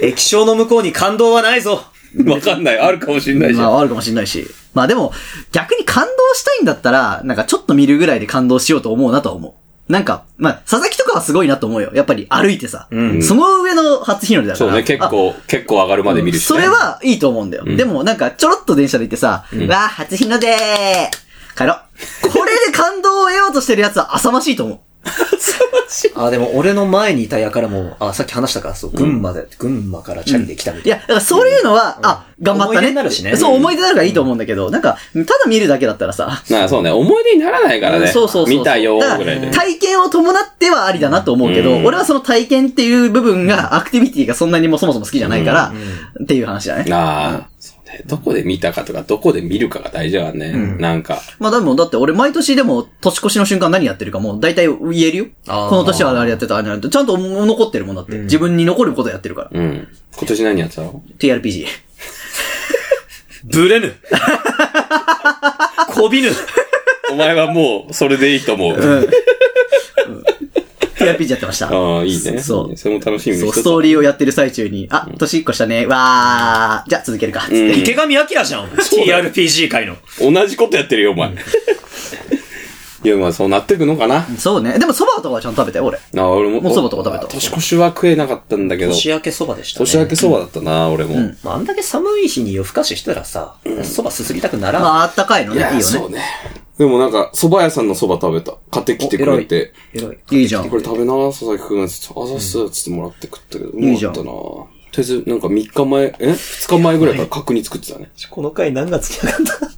[0.00, 1.84] 液晶の向こうに感動はないぞ。
[2.26, 2.78] わかんない。
[2.78, 3.66] あるかもしんないじゃん。
[3.66, 4.46] まあ、あるかもしれないし。
[4.72, 5.12] まあでも、
[5.52, 9.56] 逆に感動したいんだったら、なんかちょっと見るぐらいで感動しようと思うなとは思
[9.88, 11.90] なんか、まあ、佐々木とかはすごいなと思うよ。
[11.94, 12.88] やっぱり歩いてさ。
[12.90, 14.70] うんその上の初日の出だから。
[14.70, 16.46] そうね、結構、結構上がるまで見るし、ね。
[16.46, 17.64] それはいいと思うんだよ。
[17.64, 22.30] でもなんか、ちょろっと電車で行ってさ、うわー、初日の出ー帰ろう。
[22.32, 24.78] これで感動を得ようとしてるやつは浅ましいと思う。
[26.16, 30.96] あ、でも俺の前にいた輩も、あ、さっき話したから、そう、群馬で、群馬からチャリで来たみたいな。
[30.96, 32.78] いや、だからそういうのは、あ、頑張ったね。
[32.78, 38.08] 思い出になるしねそう、思い出になるからいいと思うんだけど、なんか、ただ見るだけだったらさ、なあ、そうね、思い出にならないからね。
[38.08, 38.58] そうそうそうそう。
[38.58, 39.50] 見たよーぐらいで。
[39.50, 45.72] 体験を伴ってはありだなと思うけど、うん俺はその体験っていう部分が、アクティビティがそんなにもそもそも好きじゃないから、
[46.22, 46.84] っていう話だね。
[46.84, 47.46] なあ、そうね。
[48.06, 50.76] どこで見たかとか、どこで見るかが大事だからね。
[50.78, 51.20] なんか。
[51.38, 55.26] まあでも、だって俺毎年でも年越しの瞬間何やってるかもう大体言えるよ。
[55.46, 56.90] この年はあれやってた、あれやってた。
[56.90, 58.18] ちゃんと残ってるもんだって。
[58.18, 59.50] 自分に残ることやってるから。
[59.52, 59.88] うん。
[60.16, 61.66] 今年何やってたの？TRPG。
[63.44, 63.94] ブレぬ
[65.88, 66.30] こびぬ
[67.12, 69.08] お前はもう、それでいいと思う。
[71.04, 71.68] TRPG やってました。
[71.68, 72.38] ああ、いいね。
[72.38, 75.86] そうそれも楽しみそう、ストーリーをやってる最中に、あ、年一個したね。
[75.86, 77.46] わー、じゃあ続けるか。
[77.50, 79.96] 池上彰じゃん !TRPG 界の。
[80.20, 81.34] 同じことやってるよ、お前。
[83.04, 84.26] いや、まあ、そうなってくのかな。
[84.38, 84.78] そうね。
[84.78, 85.98] でも蕎麦とかはちゃんと食べたよ、俺。
[85.98, 86.62] あ、俺も。
[86.62, 88.92] もう蕎麦とか食べた年越しは食えなかったんだけど。
[88.92, 89.84] 年明けそばでしたね。
[89.84, 91.16] 年明けそばだったな、俺も。
[91.42, 94.82] まあ、あんだけ寒い日に夜更かししたらさ、そばすすりたくならん。
[94.82, 95.60] まあ、あったかいのね。
[95.60, 95.82] いいよね。
[95.82, 96.22] そうね。
[96.78, 98.56] でもなんか、蕎麦屋さんの蕎麦食べた。
[98.70, 99.72] 買ってきてくれて。
[99.92, 100.18] えらい。
[100.32, 100.68] いいじゃん。
[100.68, 101.86] これ食べな、佐々木くん。
[101.86, 108.10] つってあざっす、つってもらって食ったけど、うまいいじゃんかったなとりあえず、なんか3日前、え ?2 日前ぐらいから角煮作ってたね。
[108.28, 109.70] この回何月に上がった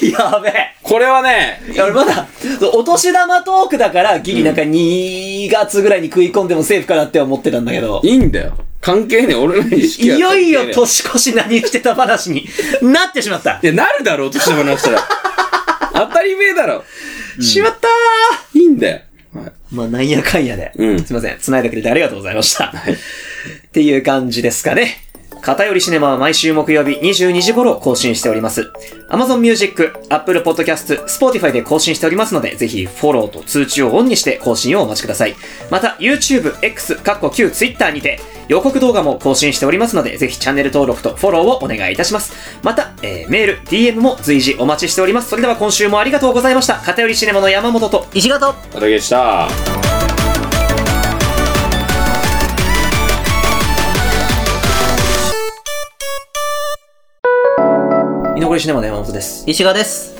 [0.34, 0.52] やべえ。
[0.82, 2.26] これはね、いや、俺まだ、
[2.72, 8.56] お年玉トークだから、ギリなんか2月ぐらいに食い込んでもセーフかなって思ってたんだけど、いいんだよ。
[8.80, 12.48] 関係ねえ、俺らに意い識はよいよ年越し何してた話に
[12.82, 13.60] なってしまった。
[13.62, 15.08] えいや、なるだろう、年玉なしたら。
[16.06, 16.84] 当たり前だろ。
[17.40, 17.88] しまった
[18.58, 19.00] いいんだよ。
[19.34, 19.52] はい。
[19.72, 20.72] まあ、なんやかんやで。
[20.76, 21.38] うんすいません。
[21.38, 22.66] 繋いでくれてありがとうございました。
[22.66, 22.72] っ
[23.72, 24.96] ていう感じですかね。
[25.42, 28.70] 偏りシネマは毎週木曜日22時頃更新しております。
[29.08, 35.36] Amazon Music、Apple Podcast、Spotify で更新しておりますので、ぜひフォローと通知をオンにして更新をお待ちください。
[35.70, 42.58] また、YouTube、X、かっこ旧 Twitter にて予告動画も更新しておりますので、ぜひチャンネル登録とフォローをお願いいたします。
[42.62, 45.30] また、えーメール、DM も随時お待ちしております。
[45.30, 46.74] それでは今週もありがとうございました。
[46.78, 49.48] 偏りシネマの山本と、石形ただけでした。
[58.48, 59.44] 残りシネマの山本です。
[59.46, 60.16] 石形です。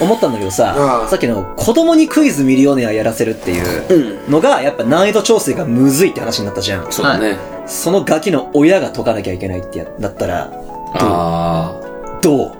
[0.00, 6.90] 思ったんだけどあさ、あさっきの子供にクイズミリオネアやらせるっていうのが、やっぱ難易度調整がむずいって話になったじゃん。
[6.90, 7.36] そうだね。
[7.66, 10.50] そのガキの親が解かなきゃいけないってやなったら、
[10.94, 11.78] あ
[12.22, 12.52] どう？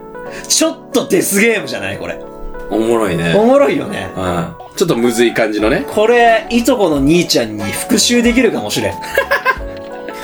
[0.49, 1.99] ちょっとデスゲームじゃない？
[1.99, 2.21] これ。
[2.21, 3.35] あ、おもろいね。
[3.39, 4.11] おもろいよね。
[4.15, 4.55] うん。
[4.77, 5.87] ちょっとむずい感じのね。
[5.89, 8.95] これ、いとこの兄ちゃんに復讐できるかもしれん。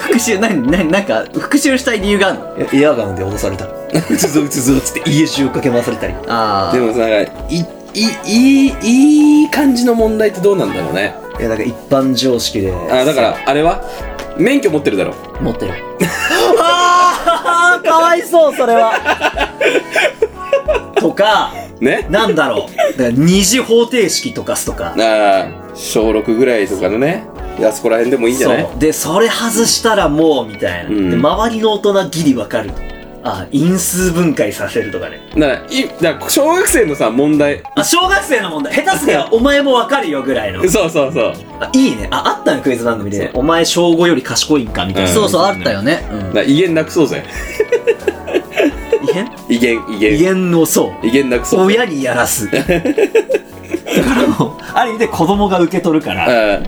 [0.03, 2.39] 復讐、なに、なんか、復讐したい理由がある
[2.73, 2.81] の？
[2.81, 3.67] エアガンで脅された。
[4.11, 6.15] 撃つぞ撃つぞっつって家中駆け回されたり。
[6.29, 11.15] あでもさ、なんか、い、い、いい、いい感じの問題ってどうなんだろうね。
[11.39, 12.73] いや、だから一般常識で。
[12.73, 13.83] あ、だから、あれは？
[14.39, 15.15] 免許持ってるだろ。
[15.41, 15.75] 持ってる。
[16.59, 18.95] ああかわいそう、それは。
[20.97, 22.07] とか、ね？
[22.11, 22.99] なんだろう。
[22.99, 24.95] だから二次方程式とかすとか。
[24.97, 27.27] ああ、小6ぐらいとかのね。
[27.59, 28.69] いや、そこら辺でもいいんじゃない？
[28.79, 30.91] で、それ外したらもう、みたいな。
[30.91, 32.71] うんで、周りの大人ギリわかる。
[33.25, 35.21] あ、因数分解させるとかね。
[35.37, 37.63] だから、い、だから小学生のさ、問題。
[37.77, 38.75] あ、小学生の問題。
[38.75, 40.61] 下手すりゃお前もわかるよぐらいの。
[40.69, 41.33] そうそうそう。
[41.61, 42.09] あいいね。
[42.11, 43.31] あ、あったのクイズ番組で。
[43.35, 45.09] お前小5より賢いんかみたいな。
[45.11, 46.05] うんそうそう、あったよね。
[46.35, 47.23] うん威厳なくそうぜ。
[49.05, 50.15] 異変 威厳、威厳。
[50.15, 51.07] 威厳のそう。
[51.07, 51.77] 威厳なくそうぜ。
[51.79, 52.51] 親にやらす。
[52.51, 56.27] だからもう、ある意味で子供が受け取るから、
[56.57, 56.67] うん。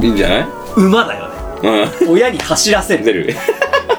[0.00, 0.46] いいんじゃない？
[0.76, 1.90] 馬だよね。
[2.02, 2.10] うん。
[2.12, 3.04] 親に走らせる。
[3.04, 3.34] 出る。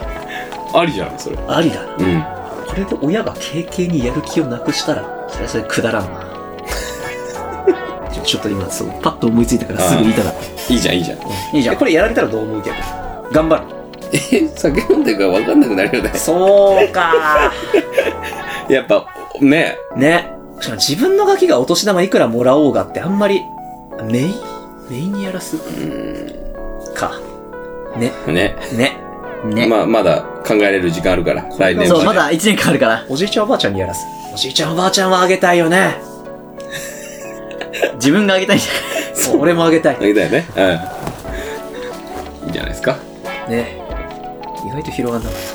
[0.74, 1.38] ありじゃん、それ。
[1.48, 1.88] ありだな。
[2.00, 2.24] うん。
[2.68, 6.24] これで親が軽々にやる気をなくしたら、それはそれくだらんな。
[8.12, 10.34] ちょちょっと今、そう、パッと思いついたからすぐ言いたかっ
[10.68, 10.74] た。
[10.74, 11.18] いいじゃん、いいじゃん。
[11.56, 11.76] いいじゃん。
[11.76, 12.76] えこれやられたらどう思うけど。
[13.32, 13.62] 頑張る。
[14.14, 16.12] え、酒飲んでるから分かんなくなるよね。
[16.16, 17.52] そうか
[18.70, 19.06] やっぱ、
[19.42, 19.78] ね。
[19.96, 20.34] ね。
[20.60, 23.42] しかも自分のガキがお年玉いくらもらおうがってあんまり、
[24.04, 24.36] メイ
[24.90, 25.58] メイにやらす？
[26.96, 27.20] か。
[27.98, 28.12] ね。
[28.28, 28.56] ね。
[28.74, 28.98] ね。
[29.46, 29.68] ね。
[29.68, 33.06] まあ、まだ考えれる時間あるから、来年そう、までだ1年間あるから。
[33.10, 34.06] おじいちゃんおばあちゃんにやらす。
[34.34, 35.96] おじいちゃんおばあちゃんはあげたいよね。
[37.96, 38.68] 自分があげたいんじ
[39.30, 39.98] もう俺もあげたい。
[40.00, 40.46] あげたよね。
[40.56, 40.64] うん。
[42.46, 42.98] いいんじゃないですか。
[43.48, 43.78] ね。
[44.66, 45.53] 意外と広がんなかった。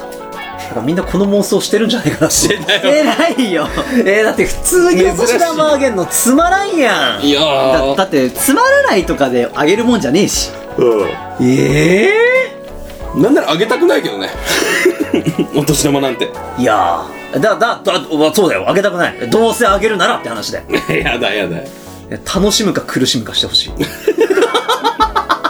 [0.68, 3.52] からみんなこの妄想してるんじゃないかなしてない。
[3.52, 3.68] よ。
[4.04, 7.24] えー、だって普通にお年玉あげんのつまらんやん。
[7.24, 7.88] いやー。
[7.90, 10.50] だだって、つまらないとかであげるもんじゃねえし。
[10.78, 11.06] う
[11.40, 12.12] え
[13.14, 13.22] ん。
[13.22, 14.30] なんならあげたくないけどね。
[15.54, 16.26] お年玉なんて。
[16.58, 17.40] ー、いやー。
[17.40, 18.00] だ、だ、だ、
[18.34, 18.64] そうだよ。
[18.68, 19.16] あげたくない。
[19.30, 20.62] どうせあげるならって話で。
[21.04, 21.56] やだやだ。
[22.34, 23.72] 楽しむか苦しむかしてほしい。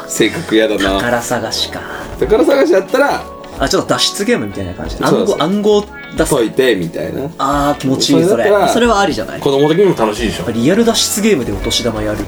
[0.08, 0.98] 性格やだな。
[0.98, 1.80] 宝探しか。
[2.18, 3.22] 宝探しやったら、
[3.58, 5.04] あ、ちょっと脱出ゲームみたいな感じで。
[5.04, 5.84] 暗号、そうそう暗号
[6.16, 6.34] 出す。
[6.34, 7.30] 解いて、みたいな。
[7.38, 8.66] あー、気持ちいい、それそれだった。
[8.66, 10.50] らそれはありじゃない子供的にも楽しいでしょ。
[10.52, 12.18] リアル脱出ゲームでお年玉やる。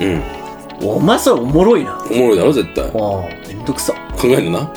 [0.00, 0.22] うん。
[0.82, 1.92] お前それおもろいな。
[1.92, 2.84] あおもろいだろ、絶対。
[2.84, 2.90] あ、
[3.48, 3.92] めんどくさ。
[4.16, 4.70] 考えるな。